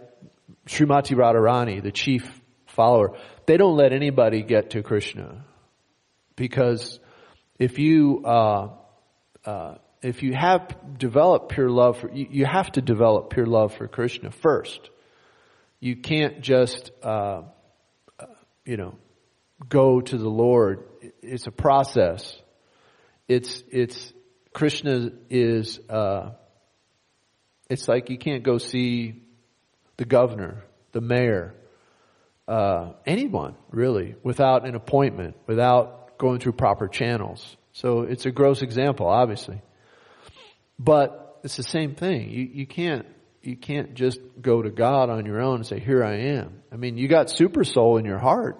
Srimati 0.67 1.17
Radharani, 1.17 1.83
the 1.83 1.93
chief 1.93 2.41
follower, 2.67 3.17
they 3.47 3.57
don't 3.57 3.77
let 3.77 3.93
anybody 3.93 4.43
get 4.43 4.71
to 4.71 4.83
Krishna 4.83 5.45
because 6.37 7.01
if 7.59 7.79
you 7.79 8.23
uh, 8.25 8.69
uh, 9.45 9.75
if 10.03 10.23
you 10.23 10.33
have 10.35 10.99
developed 10.99 11.53
pure 11.53 11.71
love 11.71 11.99
for, 11.99 12.11
you, 12.11 12.27
you 12.31 12.47
have 12.47 12.73
to 12.73 12.81
develop 12.81 13.31
pure 13.31 13.47
love 13.47 13.75
for 13.75 13.87
Krishna 13.87 14.31
first. 14.31 14.91
You 15.79 15.97
can't 15.97 16.41
just, 16.41 16.91
uh, 17.03 17.43
uh, 18.19 18.27
you 18.65 18.77
know, 18.77 18.95
go 19.69 20.01
to 20.01 20.19
the 20.19 20.29
Lord. 20.29 20.85
It's 21.23 21.47
a 21.47 21.51
process. 21.51 22.35
It's, 23.29 23.63
it's, 23.71 24.13
Krishna 24.53 25.11
is, 25.29 25.79
uh, 25.89 26.31
it's 27.69 27.87
like 27.87 28.11
you 28.11 28.19
can't 28.19 28.43
go 28.43 28.59
see 28.59 29.23
the 29.97 30.05
governor, 30.05 30.65
the 30.93 31.01
mayor, 31.01 31.55
uh, 32.49 32.93
anyone 33.07 33.55
really, 33.71 34.17
without 34.23 34.67
an 34.67 34.75
appointment, 34.75 35.37
without 35.47 36.19
going 36.19 36.41
through 36.41 36.53
proper 36.53 36.89
channels. 36.89 37.57
So 37.73 38.03
it's 38.03 38.27
a 38.27 38.31
gross 38.31 38.63
example, 38.63 39.07
obviously. 39.07 39.61
But 40.83 41.41
it's 41.45 41.59
the 41.59 41.63
same 41.63 41.95
thing. 41.95 42.31
You, 42.31 42.49
you 42.55 42.67
can't, 42.67 43.05
you 43.43 43.55
can't 43.55 43.93
just 43.93 44.19
go 44.41 44.63
to 44.63 44.71
God 44.71 45.11
on 45.11 45.27
your 45.27 45.43
own 45.43 45.57
and 45.57 45.67
say, 45.67 45.79
here 45.79 46.03
I 46.03 46.15
am. 46.39 46.63
I 46.73 46.77
mean, 46.77 46.97
you 46.97 47.07
got 47.07 47.29
super 47.29 47.65
soul 47.65 47.99
in 47.99 48.07
your 48.07 48.19
heart, 48.19 48.59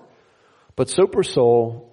but 0.77 0.91
super 0.91 1.23
soul, 1.23 1.91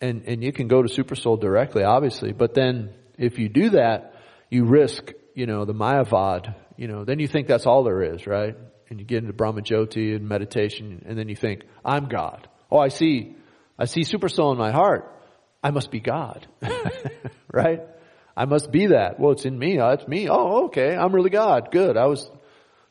and, 0.00 0.22
and 0.26 0.42
you 0.42 0.50
can 0.50 0.66
go 0.66 0.80
to 0.80 0.88
super 0.88 1.14
soul 1.14 1.36
directly, 1.36 1.84
obviously, 1.84 2.32
but 2.32 2.54
then 2.54 2.94
if 3.18 3.38
you 3.38 3.50
do 3.50 3.70
that, 3.70 4.14
you 4.48 4.64
risk, 4.64 5.12
you 5.34 5.44
know, 5.44 5.66
the 5.66 5.74
Mayavad, 5.74 6.54
you 6.78 6.88
know, 6.88 7.04
then 7.04 7.18
you 7.18 7.28
think 7.28 7.46
that's 7.46 7.66
all 7.66 7.84
there 7.84 8.14
is, 8.14 8.26
right? 8.26 8.56
And 8.88 8.98
you 8.98 9.04
get 9.04 9.18
into 9.18 9.34
Brahmajyoti 9.34 10.16
and 10.16 10.26
meditation, 10.26 11.04
and 11.06 11.18
then 11.18 11.28
you 11.28 11.36
think, 11.36 11.64
I'm 11.84 12.08
God. 12.08 12.48
Oh, 12.70 12.78
I 12.78 12.88
see, 12.88 13.36
I 13.78 13.84
see 13.84 14.04
super 14.04 14.30
soul 14.30 14.52
in 14.52 14.58
my 14.58 14.72
heart. 14.72 15.12
I 15.62 15.70
must 15.70 15.90
be 15.90 16.00
God. 16.00 16.46
right? 17.52 17.82
I 18.36 18.44
must 18.44 18.70
be 18.70 18.88
that. 18.88 19.18
Well, 19.18 19.32
it's 19.32 19.46
in 19.46 19.58
me. 19.58 19.80
Oh, 19.80 19.90
it's 19.90 20.06
me. 20.06 20.28
Oh, 20.28 20.66
okay. 20.66 20.94
I'm 20.94 21.14
really 21.14 21.30
God. 21.30 21.70
Good. 21.70 21.96
I 21.96 22.06
was, 22.06 22.30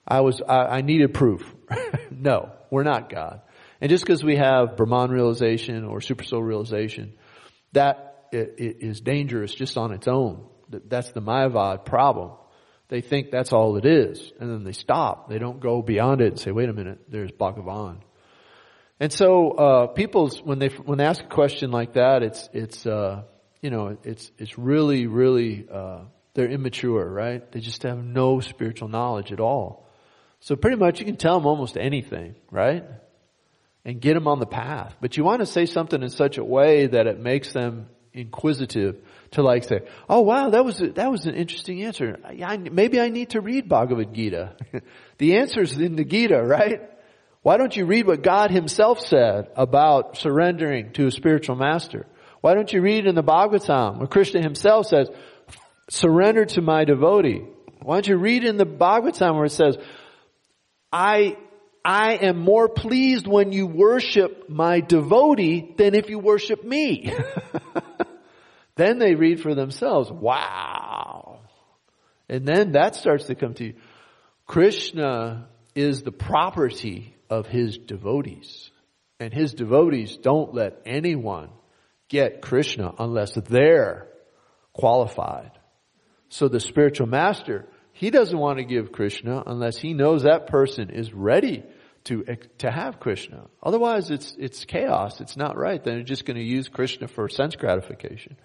I 0.07 0.21
was, 0.21 0.41
I, 0.41 0.77
I 0.77 0.81
needed 0.81 1.13
proof. 1.13 1.53
no, 2.11 2.51
we're 2.71 2.83
not 2.83 3.09
God. 3.09 3.41
And 3.79 3.89
just 3.89 4.03
because 4.03 4.23
we 4.23 4.37
have 4.37 4.77
Brahman 4.77 5.11
realization 5.11 5.85
or 5.85 6.01
super 6.01 6.23
soul 6.23 6.41
realization, 6.41 7.13
that 7.73 8.27
is 8.31 9.01
dangerous 9.01 9.53
just 9.53 9.77
on 9.77 9.91
its 9.91 10.07
own. 10.07 10.45
That's 10.69 11.11
the 11.11 11.21
Mayavad 11.21 11.85
problem. 11.85 12.31
They 12.87 13.01
think 13.01 13.31
that's 13.31 13.51
all 13.51 13.77
it 13.77 13.85
is, 13.85 14.31
and 14.39 14.49
then 14.49 14.63
they 14.63 14.71
stop. 14.71 15.29
They 15.29 15.39
don't 15.39 15.59
go 15.59 15.81
beyond 15.81 16.21
it 16.21 16.27
and 16.27 16.39
say, 16.39 16.51
"Wait 16.51 16.69
a 16.69 16.73
minute, 16.73 16.99
there's 17.09 17.31
Bhagavan." 17.31 17.97
And 18.99 19.11
so, 19.11 19.51
uh, 19.51 19.87
people's 19.87 20.41
when 20.41 20.59
they 20.59 20.67
when 20.67 20.99
they 20.99 21.05
ask 21.05 21.23
a 21.23 21.27
question 21.27 21.71
like 21.71 21.93
that, 21.93 22.21
it's 22.21 22.47
it's 22.53 22.85
uh, 22.85 23.23
you 23.61 23.69
know, 23.69 23.97
it's, 24.03 24.31
it's 24.37 24.57
really, 24.57 25.07
really, 25.07 25.67
uh, 25.71 25.99
they're 26.33 26.49
immature, 26.49 27.05
right? 27.09 27.49
They 27.51 27.59
just 27.59 27.83
have 27.83 28.03
no 28.03 28.39
spiritual 28.39 28.89
knowledge 28.89 29.31
at 29.31 29.39
all. 29.39 29.87
So 30.41 30.55
pretty 30.55 30.77
much 30.77 30.99
you 30.99 31.05
can 31.05 31.17
tell 31.17 31.39
them 31.39 31.47
almost 31.47 31.77
anything, 31.77 32.35
right? 32.51 32.83
And 33.83 34.01
get 34.01 34.13
them 34.13 34.27
on 34.27 34.39
the 34.39 34.45
path. 34.45 34.95
But 35.01 35.17
you 35.17 35.23
want 35.23 35.39
to 35.39 35.45
say 35.45 35.65
something 35.65 36.01
in 36.01 36.09
such 36.09 36.37
a 36.37 36.43
way 36.43 36.87
that 36.87 37.07
it 37.07 37.19
makes 37.19 37.53
them 37.53 37.87
inquisitive 38.13 38.97
to 39.31 39.43
like 39.43 39.63
say, 39.63 39.81
oh 40.09 40.21
wow, 40.21 40.49
that 40.49 40.63
was, 40.63 40.81
a, 40.81 40.89
that 40.91 41.11
was 41.11 41.25
an 41.25 41.35
interesting 41.35 41.83
answer. 41.83 42.19
I, 42.23 42.57
maybe 42.57 42.99
I 42.99 43.09
need 43.09 43.31
to 43.31 43.41
read 43.41 43.67
Bhagavad 43.67 44.13
Gita. 44.13 44.55
the 45.17 45.37
answer's 45.37 45.77
in 45.77 45.95
the 45.95 46.05
Gita, 46.05 46.41
right? 46.41 46.89
Why 47.41 47.57
don't 47.57 47.75
you 47.75 47.85
read 47.85 48.07
what 48.07 48.23
God 48.23 48.51
himself 48.51 49.01
said 49.01 49.49
about 49.55 50.17
surrendering 50.17 50.93
to 50.93 51.07
a 51.07 51.11
spiritual 51.11 51.55
master? 51.55 52.07
Why 52.45 52.53
don't 52.53 52.71
you 52.71 52.79
read 52.79 53.07
in 53.07 53.15
the 53.15 53.23
Bhagavatam 53.23 53.97
where 53.97 54.05
Krishna 54.05 54.39
himself 54.39 54.85
says, 54.85 55.09
surrender 55.89 56.45
to 56.45 56.61
my 56.61 56.85
devotee? 56.85 57.41
Why 57.81 57.95
don't 57.95 58.07
you 58.07 58.17
read 58.17 58.43
in 58.43 58.57
the 58.57 58.67
Bhagavatam 58.67 59.33
where 59.33 59.45
it 59.45 59.51
says, 59.51 59.79
I, 60.93 61.37
I 61.83 62.17
am 62.17 62.37
more 62.37 62.69
pleased 62.69 63.25
when 63.25 63.51
you 63.51 63.65
worship 63.65 64.47
my 64.47 64.79
devotee 64.79 65.73
than 65.75 65.95
if 65.95 66.07
you 66.07 66.19
worship 66.19 66.63
me. 66.63 67.11
then 68.75 68.99
they 68.99 69.15
read 69.15 69.41
for 69.41 69.55
themselves, 69.55 70.11
wow. 70.11 71.39
And 72.29 72.47
then 72.47 72.73
that 72.73 72.95
starts 72.95 73.25
to 73.25 73.33
come 73.33 73.55
to 73.55 73.63
you. 73.63 73.73
Krishna 74.45 75.47
is 75.73 76.03
the 76.03 76.11
property 76.11 77.15
of 77.27 77.47
his 77.47 77.79
devotees. 77.79 78.69
And 79.19 79.33
his 79.33 79.55
devotees 79.55 80.15
don't 80.17 80.53
let 80.53 80.83
anyone 80.85 81.49
get 82.09 82.41
Krishna 82.41 82.93
unless 82.99 83.33
they're 83.35 84.07
qualified. 84.73 85.51
So 86.29 86.47
the 86.47 86.59
spiritual 86.59 87.07
master, 87.07 87.67
he 87.93 88.09
doesn't 88.09 88.37
want 88.37 88.57
to 88.57 88.65
give 88.65 88.91
Krishna 88.91 89.43
unless 89.45 89.77
he 89.77 89.93
knows 89.93 90.23
that 90.23 90.47
person 90.47 90.89
is 90.89 91.13
ready 91.13 91.63
to, 92.05 92.25
to 92.59 92.71
have 92.71 92.99
Krishna. 92.99 93.47
Otherwise 93.63 94.11
it's, 94.11 94.35
it's 94.37 94.65
chaos. 94.65 95.21
It's 95.21 95.37
not 95.37 95.57
right. 95.57 95.83
Then 95.83 95.99
it's 95.99 96.09
just 96.09 96.25
going 96.25 96.37
to 96.37 96.43
use 96.43 96.67
Krishna 96.67 97.07
for 97.07 97.29
sense 97.29 97.55
gratification 97.55 98.37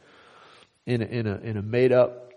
in 0.87 1.03
a, 1.03 1.05
in 1.05 1.27
a, 1.27 1.37
in 1.37 1.57
a 1.57 1.63
made 1.63 1.93
up, 1.93 2.33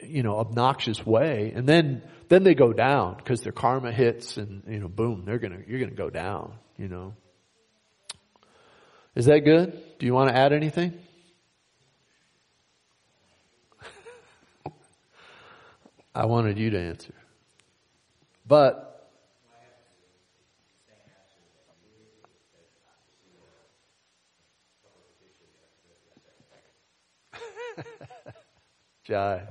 you 0.00 0.22
know, 0.22 0.36
obnoxious 0.36 1.04
way. 1.04 1.52
And 1.54 1.66
then, 1.66 2.02
then 2.28 2.44
they 2.44 2.54
go 2.54 2.72
down 2.72 3.16
because 3.16 3.40
their 3.40 3.52
karma 3.52 3.90
hits 3.90 4.36
and, 4.36 4.62
you 4.68 4.78
know, 4.78 4.88
boom, 4.88 5.24
they're 5.24 5.38
gonna, 5.38 5.60
you're 5.66 5.80
gonna 5.80 5.92
go 5.92 6.10
down, 6.10 6.54
you 6.76 6.88
know. 6.88 7.14
Is 9.14 9.26
that 9.26 9.40
good? 9.40 9.80
Do 9.98 10.06
you 10.06 10.14
want 10.14 10.30
to 10.30 10.36
add 10.36 10.52
anything? 10.52 10.92
I 16.14 16.26
wanted 16.26 16.58
you 16.58 16.70
to 16.70 16.80
answer. 16.80 17.14
But 18.46 19.08
Jai. 29.04 29.42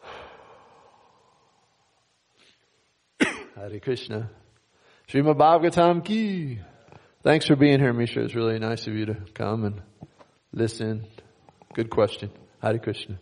Hare 3.56 3.80
Krishna. 3.80 4.30
Srimad 5.08 5.36
Bhagavatam 5.36 6.04
ki. 6.04 6.60
Thanks 7.26 7.48
for 7.48 7.56
being 7.56 7.80
here, 7.80 7.92
Misha. 7.92 8.20
It's 8.20 8.36
really 8.36 8.60
nice 8.60 8.86
of 8.86 8.94
you 8.94 9.06
to 9.06 9.16
come 9.34 9.64
and 9.64 9.82
listen. 10.52 11.08
Good 11.74 11.90
question. 11.90 12.30
Hare 12.62 12.78
Krishna. 12.78 13.18